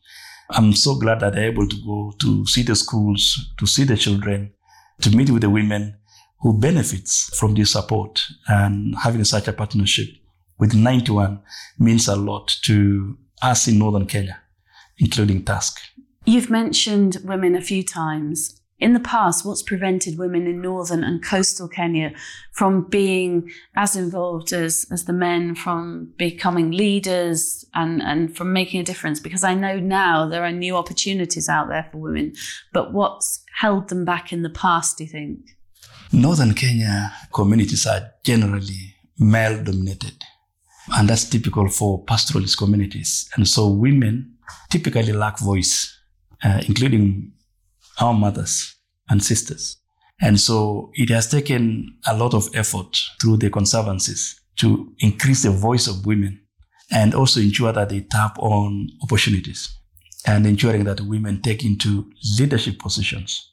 I'm 0.49 0.73
so 0.73 0.95
glad 0.95 1.21
that 1.21 1.33
they're 1.33 1.51
able 1.51 1.67
to 1.67 1.75
go 1.85 2.13
to 2.21 2.45
see 2.45 2.63
the 2.63 2.75
schools, 2.75 3.53
to 3.57 3.65
see 3.65 3.83
the 3.83 3.97
children, 3.97 4.53
to 5.01 5.15
meet 5.15 5.29
with 5.29 5.41
the 5.41 5.49
women, 5.49 5.95
who 6.39 6.57
benefits 6.59 7.35
from 7.37 7.55
this 7.55 7.71
support 7.71 8.23
and 8.47 8.95
having 9.03 9.23
such 9.23 9.47
a 9.47 9.53
partnership 9.53 10.07
with 10.57 10.73
91 10.73 11.41
means 11.79 12.07
a 12.07 12.15
lot 12.15 12.47
to 12.63 13.17
us 13.41 13.67
in 13.67 13.79
northern 13.79 14.05
Kenya, 14.05 14.41
including 14.97 15.43
Tusk. 15.43 15.79
You've 16.25 16.49
mentioned 16.49 17.17
women 17.23 17.55
a 17.55 17.61
few 17.61 17.83
times. 17.83 18.61
In 18.77 18.93
the 18.93 18.99
past, 18.99 19.45
what's 19.45 19.63
prevented 19.63 20.17
women 20.17 20.47
in 20.47 20.61
northern 20.61 21.01
and 21.01 21.23
coastal 21.23 21.69
Kenya 21.69 22.11
from 22.51 22.89
being 22.89 23.49
as 23.75 23.95
involved 23.95 24.51
as, 24.51 24.85
as 24.91 25.05
the 25.05 25.13
men, 25.13 25.55
from 25.55 26.13
becoming 26.17 26.71
leaders 26.71 27.63
and, 27.73 28.01
and 28.01 28.35
from 28.35 28.51
making 28.51 28.81
a 28.81 28.83
difference? 28.83 29.21
Because 29.21 29.45
I 29.45 29.53
know 29.53 29.79
now 29.79 30.27
there 30.27 30.43
are 30.43 30.51
new 30.51 30.75
opportunities 30.75 31.47
out 31.47 31.69
there 31.69 31.87
for 31.89 31.99
women, 31.99 32.33
but 32.73 32.91
what's 32.91 33.43
held 33.59 33.87
them 33.87 34.03
back 34.03 34.33
in 34.33 34.41
the 34.41 34.49
past, 34.49 34.97
do 34.97 35.05
you 35.05 35.09
think? 35.09 35.54
Northern 36.15 36.53
Kenya 36.53 37.11
communities 37.33 37.85
are 37.85 38.13
generally 38.23 38.95
male 39.19 39.61
dominated, 39.61 40.23
and 40.95 41.09
that's 41.09 41.25
typical 41.25 41.67
for 41.67 42.05
pastoralist 42.05 42.57
communities. 42.57 43.29
And 43.35 43.45
so 43.45 43.67
women 43.67 44.37
typically 44.69 45.11
lack 45.11 45.39
voice, 45.39 45.93
uh, 46.41 46.61
including 46.67 47.33
our 47.99 48.13
mothers 48.13 48.75
and 49.09 49.21
sisters. 49.21 49.77
And 50.21 50.39
so 50.39 50.91
it 50.93 51.09
has 51.09 51.29
taken 51.29 51.97
a 52.07 52.15
lot 52.15 52.33
of 52.33 52.47
effort 52.53 52.97
through 53.19 53.37
the 53.37 53.49
conservancies 53.49 54.39
to 54.59 54.93
increase 54.99 55.43
the 55.43 55.51
voice 55.51 55.87
of 55.87 56.05
women 56.05 56.39
and 56.91 57.13
also 57.13 57.41
ensure 57.41 57.73
that 57.73 57.89
they 57.89 57.99
tap 57.99 58.39
on 58.39 58.87
opportunities 59.03 59.77
and 60.25 60.47
ensuring 60.47 60.85
that 60.85 61.01
women 61.01 61.41
take 61.41 61.65
into 61.65 62.09
leadership 62.39 62.79
positions 62.79 63.51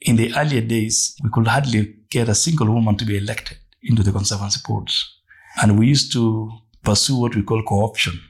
in 0.00 0.16
the 0.16 0.32
earlier 0.36 0.60
days, 0.60 1.16
we 1.22 1.30
could 1.30 1.46
hardly 1.46 1.96
get 2.10 2.28
a 2.28 2.34
single 2.34 2.72
woman 2.72 2.96
to 2.96 3.04
be 3.04 3.16
elected 3.16 3.58
into 3.82 4.02
the 4.02 4.12
conservancy 4.12 4.60
boards. 4.66 5.20
And 5.60 5.78
we 5.78 5.86
used 5.86 6.12
to 6.12 6.50
pursue 6.84 7.16
what 7.20 7.34
we 7.34 7.42
call 7.42 7.62
co-option 7.62 8.20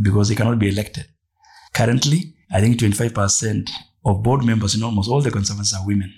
because 0.00 0.28
they 0.28 0.34
cannot 0.34 0.58
be 0.58 0.68
elected. 0.68 1.06
Currently, 1.74 2.34
I 2.52 2.60
think 2.60 2.78
25% 2.78 3.68
of 4.04 4.22
board 4.22 4.44
members 4.44 4.74
in 4.74 4.82
almost 4.82 5.10
all 5.10 5.20
the 5.20 5.30
conservancies 5.30 5.74
are 5.74 5.86
women. 5.86 6.14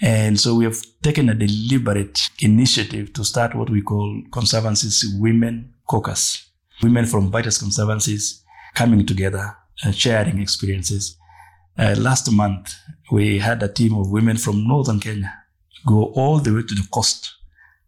And 0.00 0.38
so 0.38 0.54
we 0.54 0.64
have 0.64 0.76
taken 1.02 1.28
a 1.28 1.34
deliberate 1.34 2.20
initiative 2.40 3.12
to 3.14 3.24
start 3.24 3.54
what 3.54 3.70
we 3.70 3.82
call 3.82 4.22
Conservancy's 4.30 5.04
Women 5.18 5.74
Caucus. 5.88 6.50
Women 6.82 7.06
from 7.06 7.32
various 7.32 7.58
conservancies 7.58 8.44
coming 8.74 9.04
together 9.04 9.56
and 9.82 9.94
sharing 9.94 10.40
experiences. 10.40 11.16
Uh, 11.76 11.94
last 11.98 12.30
month, 12.30 12.74
we 13.10 13.38
had 13.38 13.62
a 13.62 13.68
team 13.68 13.94
of 13.94 14.10
women 14.10 14.36
from 14.36 14.66
northern 14.66 15.00
Kenya 15.00 15.32
go 15.86 16.12
all 16.14 16.38
the 16.38 16.52
way 16.52 16.62
to 16.62 16.74
the 16.74 16.86
coast 16.92 17.34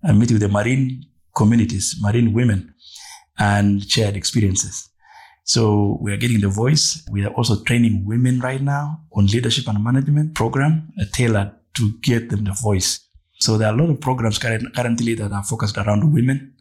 and 0.03 0.19
meet 0.19 0.31
with 0.31 0.41
the 0.41 0.49
marine 0.49 1.05
communities, 1.37 1.97
marine 2.01 2.33
women, 2.33 2.75
and 3.39 3.89
shared 3.91 4.17
experiences. 4.17 4.89
So 5.45 5.99
we 6.01 6.13
are 6.13 6.17
getting 6.17 6.41
the 6.41 6.49
voice. 6.49 7.03
We 7.11 7.25
are 7.25 7.33
also 7.35 7.63
training 7.65 8.05
women 8.07 8.41
right 8.41 8.61
now 8.61 9.01
on 9.13 9.27
leadership 9.27 9.69
and 9.69 9.83
management 9.83 10.35
program 10.35 10.93
tailored 11.13 11.53
to 11.77 11.93
get 12.03 12.31
them 12.31 12.45
the 12.45 12.53
voice. 12.53 13.01
So 13.39 13.59
there 13.59 13.69
are 13.69 13.75
a 13.75 13.77
lot 13.77 13.91
of 13.91 14.01
programs 14.01 14.39
currently 14.39 15.15
that 15.15 15.33
are 15.33 15.43
focused 15.43 15.77
around 15.79 16.13
women. 16.13 16.55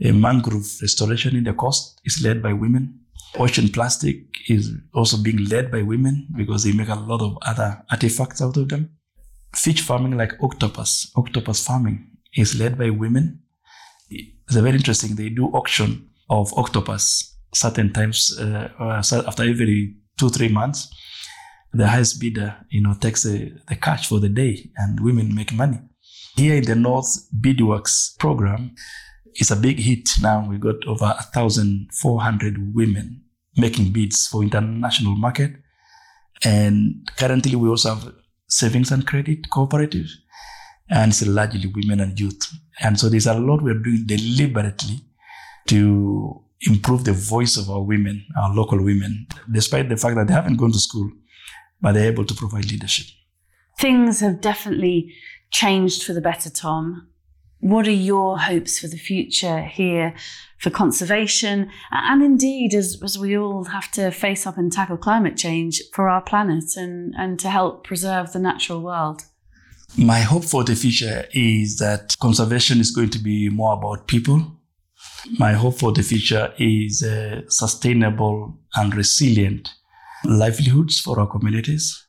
A 0.00 0.12
mangrove 0.12 0.66
restoration 0.82 1.36
in 1.36 1.44
the 1.44 1.52
coast 1.52 2.00
is 2.04 2.20
led 2.22 2.42
by 2.42 2.52
women. 2.52 3.00
Ocean 3.38 3.68
plastic 3.68 4.24
is 4.48 4.72
also 4.94 5.16
being 5.18 5.44
led 5.46 5.70
by 5.70 5.82
women 5.82 6.28
because 6.36 6.64
they 6.64 6.72
make 6.72 6.88
a 6.88 6.94
lot 6.94 7.20
of 7.20 7.36
other 7.42 7.82
artifacts 7.90 8.40
out 8.40 8.56
of 8.56 8.68
them. 8.68 8.90
Fish 9.54 9.82
farming 9.82 10.16
like 10.16 10.32
octopus, 10.42 11.10
octopus 11.16 11.64
farming 11.64 12.10
is 12.34 12.58
led 12.58 12.78
by 12.78 12.90
women. 12.90 13.40
It's 14.10 14.54
very 14.54 14.76
interesting. 14.76 15.16
They 15.16 15.28
do 15.28 15.46
auction 15.46 16.10
of 16.30 16.52
octopus 16.56 17.36
certain 17.54 17.92
times 17.92 18.38
uh, 18.38 18.68
after 18.80 19.42
every 19.42 19.96
two, 20.18 20.28
three 20.28 20.48
months 20.48 20.88
the 21.76 21.88
highest 21.88 22.20
bidder, 22.20 22.56
you 22.70 22.82
know, 22.82 22.94
takes 22.94 23.24
the, 23.24 23.52
the 23.68 23.76
cash 23.76 24.08
for 24.08 24.20
the 24.20 24.28
day 24.28 24.70
and 24.76 25.00
women 25.00 25.34
make 25.34 25.52
money. 25.52 25.78
Here 26.36 26.56
in 26.56 26.64
the 26.64 26.74
North, 26.74 27.28
Beadworks 27.38 28.18
program 28.18 28.74
is 29.38 29.50
a 29.50 29.56
big 29.56 29.78
hit. 29.78 30.08
Now 30.20 30.46
We've 30.48 30.60
got 30.60 30.86
over 30.86 31.06
1,400 31.06 32.74
women 32.74 33.22
making 33.56 33.92
beads 33.92 34.26
for 34.26 34.42
international 34.42 35.16
market. 35.16 35.52
And 36.44 37.08
currently 37.16 37.56
we 37.56 37.68
also 37.68 37.94
have 37.94 38.12
savings 38.48 38.90
and 38.92 39.06
credit 39.06 39.48
cooperatives 39.50 40.10
and 40.88 41.10
it's 41.10 41.26
largely 41.26 41.72
women 41.74 42.00
and 42.00 42.18
youth. 42.18 42.46
And 42.80 42.98
so 43.00 43.08
there's 43.08 43.26
a 43.26 43.34
lot 43.34 43.62
we're 43.62 43.74
doing 43.74 44.04
deliberately 44.06 45.00
to 45.68 46.42
improve 46.60 47.04
the 47.04 47.12
voice 47.12 47.56
of 47.56 47.70
our 47.70 47.82
women, 47.82 48.24
our 48.40 48.54
local 48.54 48.82
women, 48.82 49.26
despite 49.50 49.88
the 49.88 49.96
fact 49.96 50.16
that 50.16 50.28
they 50.28 50.34
haven't 50.34 50.56
gone 50.56 50.72
to 50.72 50.78
school 50.78 51.10
but 51.80 51.92
they're 51.92 52.10
able 52.10 52.24
to 52.24 52.34
provide 52.34 52.70
leadership. 52.70 53.06
Things 53.78 54.20
have 54.20 54.40
definitely 54.40 55.12
changed 55.50 56.02
for 56.02 56.12
the 56.12 56.20
better, 56.20 56.50
Tom. 56.50 57.08
What 57.66 57.88
are 57.88 57.90
your 57.90 58.38
hopes 58.38 58.78
for 58.78 58.86
the 58.86 58.96
future 58.96 59.64
here 59.64 60.14
for 60.60 60.70
conservation 60.70 61.68
and 61.90 62.22
indeed 62.22 62.74
as, 62.74 63.02
as 63.02 63.18
we 63.18 63.36
all 63.36 63.64
have 63.64 63.90
to 63.92 64.12
face 64.12 64.46
up 64.46 64.56
and 64.56 64.72
tackle 64.72 64.96
climate 64.96 65.36
change 65.36 65.82
for 65.92 66.08
our 66.08 66.22
planet 66.22 66.76
and, 66.76 67.12
and 67.18 67.40
to 67.40 67.50
help 67.50 67.82
preserve 67.82 68.32
the 68.32 68.38
natural 68.38 68.82
world? 68.82 69.22
My 69.98 70.20
hope 70.20 70.44
for 70.44 70.62
the 70.62 70.76
future 70.76 71.26
is 71.32 71.78
that 71.78 72.16
conservation 72.20 72.78
is 72.78 72.92
going 72.92 73.10
to 73.10 73.18
be 73.18 73.48
more 73.48 73.72
about 73.72 74.06
people. 74.06 74.46
My 75.36 75.54
hope 75.54 75.80
for 75.80 75.90
the 75.90 76.04
future 76.04 76.54
is 76.58 77.02
a 77.02 77.42
sustainable 77.48 78.60
and 78.76 78.94
resilient 78.94 79.70
livelihoods 80.24 81.00
for 81.00 81.18
our 81.18 81.26
communities. 81.26 82.06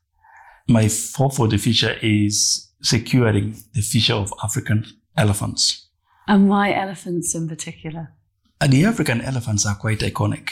My 0.68 0.88
hope 1.16 1.34
for 1.34 1.48
the 1.48 1.58
future 1.58 1.96
is 2.04 2.72
securing 2.84 3.56
the 3.74 3.82
future 3.82 4.14
of 4.14 4.32
African 4.44 4.86
elephants. 5.18 5.88
And 6.28 6.50
why 6.50 6.74
elephants 6.74 7.36
in 7.36 7.48
particular? 7.48 8.14
Uh, 8.60 8.68
the 8.68 8.86
African 8.86 9.22
elephants 9.22 9.66
are 9.66 9.76
quite 9.76 10.00
iconic. 10.00 10.50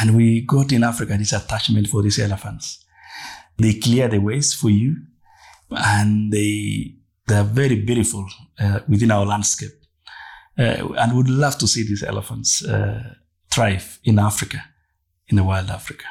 And 0.00 0.16
we 0.16 0.42
got 0.42 0.72
in 0.72 0.84
Africa 0.84 1.16
this 1.16 1.32
attachment 1.32 1.88
for 1.88 2.02
these 2.02 2.18
elephants. 2.18 2.84
They 3.56 3.74
clear 3.74 4.08
the 4.08 4.18
ways 4.18 4.54
for 4.54 4.70
you 4.70 4.96
and 5.70 6.32
they, 6.32 6.94
they 7.26 7.36
are 7.36 7.44
very 7.44 7.80
beautiful 7.80 8.26
uh, 8.60 8.80
within 8.88 9.10
our 9.10 9.26
landscape. 9.26 9.72
Uh, 10.58 10.92
and 10.98 11.16
would 11.16 11.28
love 11.28 11.56
to 11.58 11.68
see 11.68 11.82
these 11.84 12.02
elephants 12.02 12.64
uh, 12.64 13.14
thrive 13.50 13.98
in 14.04 14.18
Africa, 14.18 14.64
in 15.28 15.36
the 15.36 15.44
wild 15.44 15.70
Africa. 15.70 16.04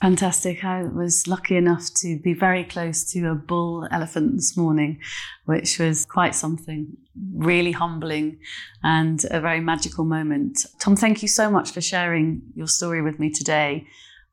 Fantastic. 0.00 0.64
I 0.64 0.84
was 0.84 1.26
lucky 1.26 1.56
enough 1.56 1.92
to 1.96 2.18
be 2.18 2.32
very 2.32 2.64
close 2.64 3.04
to 3.12 3.30
a 3.30 3.34
bull 3.34 3.86
elephant 3.90 4.36
this 4.36 4.56
morning, 4.56 4.98
which 5.44 5.78
was 5.78 6.06
quite 6.06 6.34
something 6.34 6.96
really 7.34 7.72
humbling 7.72 8.38
and 8.82 9.22
a 9.30 9.42
very 9.42 9.60
magical 9.60 10.06
moment. 10.06 10.64
Tom, 10.78 10.96
thank 10.96 11.20
you 11.20 11.28
so 11.28 11.50
much 11.50 11.72
for 11.72 11.82
sharing 11.82 12.40
your 12.54 12.66
story 12.66 13.02
with 13.02 13.18
me 13.18 13.30
today. 13.30 13.86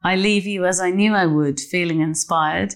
I 0.05 0.15
leave 0.15 0.45
you 0.45 0.65
as 0.65 0.79
I 0.79 0.89
knew 0.89 1.13
I 1.13 1.25
would, 1.25 1.59
feeling 1.59 1.99
inspired 1.99 2.73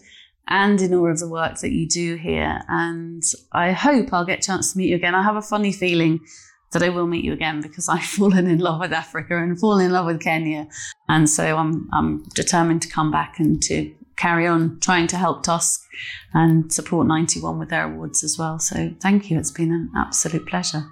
and 0.49 0.82
in 0.82 0.93
awe 0.93 1.08
of 1.08 1.19
the 1.19 1.30
work 1.30 1.60
that 1.60 1.71
you 1.71 1.88
do 1.88 2.15
here. 2.15 2.62
And 2.67 3.23
I 3.54 3.71
hope 3.71 4.12
I'll 4.12 4.25
get 4.25 4.39
a 4.39 4.47
chance 4.47 4.73
to 4.73 4.77
meet 4.77 4.89
you 4.89 4.97
again. 4.97 5.15
I 5.15 5.23
have 5.23 5.38
a 5.38 5.41
funny 5.41 5.71
feeling 5.71 6.19
that 6.72 6.84
I 6.84 6.90
will 6.90 7.08
meet 7.08 7.26
you 7.26 7.34
again 7.34 7.62
because 7.62 7.90
I've 7.90 8.04
fallen 8.20 8.48
in 8.48 8.60
love 8.60 8.80
with 8.80 8.94
Africa 8.94 9.38
and 9.38 9.60
fallen 9.60 9.86
in 9.86 9.92
love 9.92 10.06
with 10.06 10.22
Kenya. 10.22 10.68
And 11.08 11.30
so 11.30 11.58
I'm, 11.58 11.90
I'm 11.94 12.24
determined 12.36 12.82
to 12.84 12.90
come 12.90 13.12
back 13.12 13.40
and 13.40 13.62
to 13.64 13.94
carry 14.18 14.46
on 14.46 14.80
trying 14.80 15.08
to 15.08 15.18
help 15.18 15.44
Tusk 15.44 15.84
and 16.34 16.72
support 16.72 17.08
91 17.08 17.58
with 17.58 17.70
their 17.70 17.92
awards 17.92 18.24
as 18.24 18.38
well. 18.38 18.60
So 18.60 18.94
thank 19.00 19.32
you. 19.32 19.40
It's 19.40 19.52
been 19.52 19.72
an 19.72 19.90
absolute 19.96 20.46
pleasure. 20.46 20.86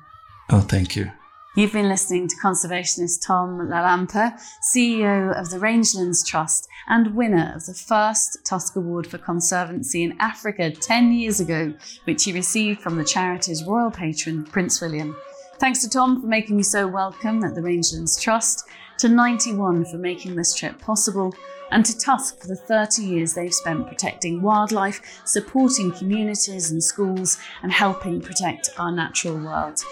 Oh, 0.50 0.62
thank 0.62 0.96
you. 0.96 1.12
You've 1.56 1.74
been 1.74 1.90
listening 1.90 2.28
to 2.28 2.36
conservationist 2.44 3.26
Tom 3.26 3.58
Lalampaa, 3.60 4.40
CEO 4.74 5.38
of 5.38 5.50
the 5.50 5.58
Rangelands 5.58 6.26
Trust 6.26 6.68
and 6.88 7.16
winner 7.16 7.54
of 7.56 7.66
the 7.66 7.74
first 7.74 8.38
Tusk 8.46 8.76
Award 8.76 9.08
for 9.08 9.18
Conservancy 9.18 10.04
in 10.04 10.16
Africa 10.20 10.72
10 10.72 11.12
years 11.12 11.40
ago, 11.40 11.74
which 12.06 12.24
he 12.24 12.34
received 12.34 12.82
from 12.82 12.98
the 12.98 13.04
charity's 13.04 13.64
royal 13.64 13.92
patron, 13.92 14.44
Prince 14.46 14.80
William. 14.80 15.16
Thanks 15.60 15.82
to 15.82 15.90
Tom 15.90 16.22
for 16.22 16.28
making 16.28 16.56
me 16.56 16.64
so 16.64 16.88
welcome 16.88 17.44
at 17.44 17.54
the 17.54 17.60
Rangelands 17.60 18.18
Trust, 18.18 18.66
to 19.00 19.10
91 19.10 19.84
for 19.86 19.98
making 19.98 20.36
this 20.36 20.56
trip 20.56 20.80
possible, 20.80 21.36
and 21.72 21.86
to 21.86 21.98
Tusk 21.98 22.40
for 22.40 22.48
the 22.48 22.56
30 22.56 23.04
years 23.04 23.34
they've 23.34 23.54
spent 23.54 23.86
protecting 23.86 24.42
wildlife, 24.42 25.02
supporting 25.26 25.92
communities 25.92 26.72
and 26.72 26.82
schools, 26.82 27.38
and 27.62 27.74
helping 27.74 28.22
protect 28.22 28.70
our 28.78 28.90
natural 28.90 29.36
world. 29.36 29.84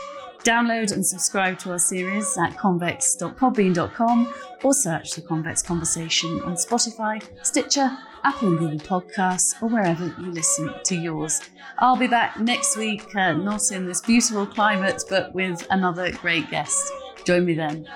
Download 0.46 0.94
and 0.94 1.06
subscribe 1.06 1.60
to 1.60 1.72
our 1.72 1.80
series 1.80 2.38
at 2.38 2.56
convex.podbean.com 2.56 4.34
or 4.64 4.74
search 4.74 5.16
the 5.16 5.22
Convex 5.22 5.62
Conversation 5.62 6.40
on 6.44 6.54
Spotify, 6.54 7.22
Stitcher, 7.46 7.92
Apple 8.28 8.50
and 8.50 8.60
Google 8.60 8.80
Podcasts, 8.80 9.56
or 9.62 9.70
wherever 9.70 10.14
you 10.20 10.32
listen 10.34 10.70
to 10.84 10.96
yours. 10.96 11.40
I'll 11.80 11.96
be 11.96 12.08
back 12.08 12.38
next 12.38 12.76
week, 12.76 13.16
uh, 13.16 13.32
not 13.32 13.72
in 13.72 13.86
this 13.86 14.02
beautiful 14.02 14.46
climate, 14.46 15.02
but 15.10 15.34
with 15.34 15.66
another 15.70 16.12
great 16.12 16.52
guest. 16.52 16.92
Join 17.24 17.46
me 17.46 17.54
then. 17.54 17.88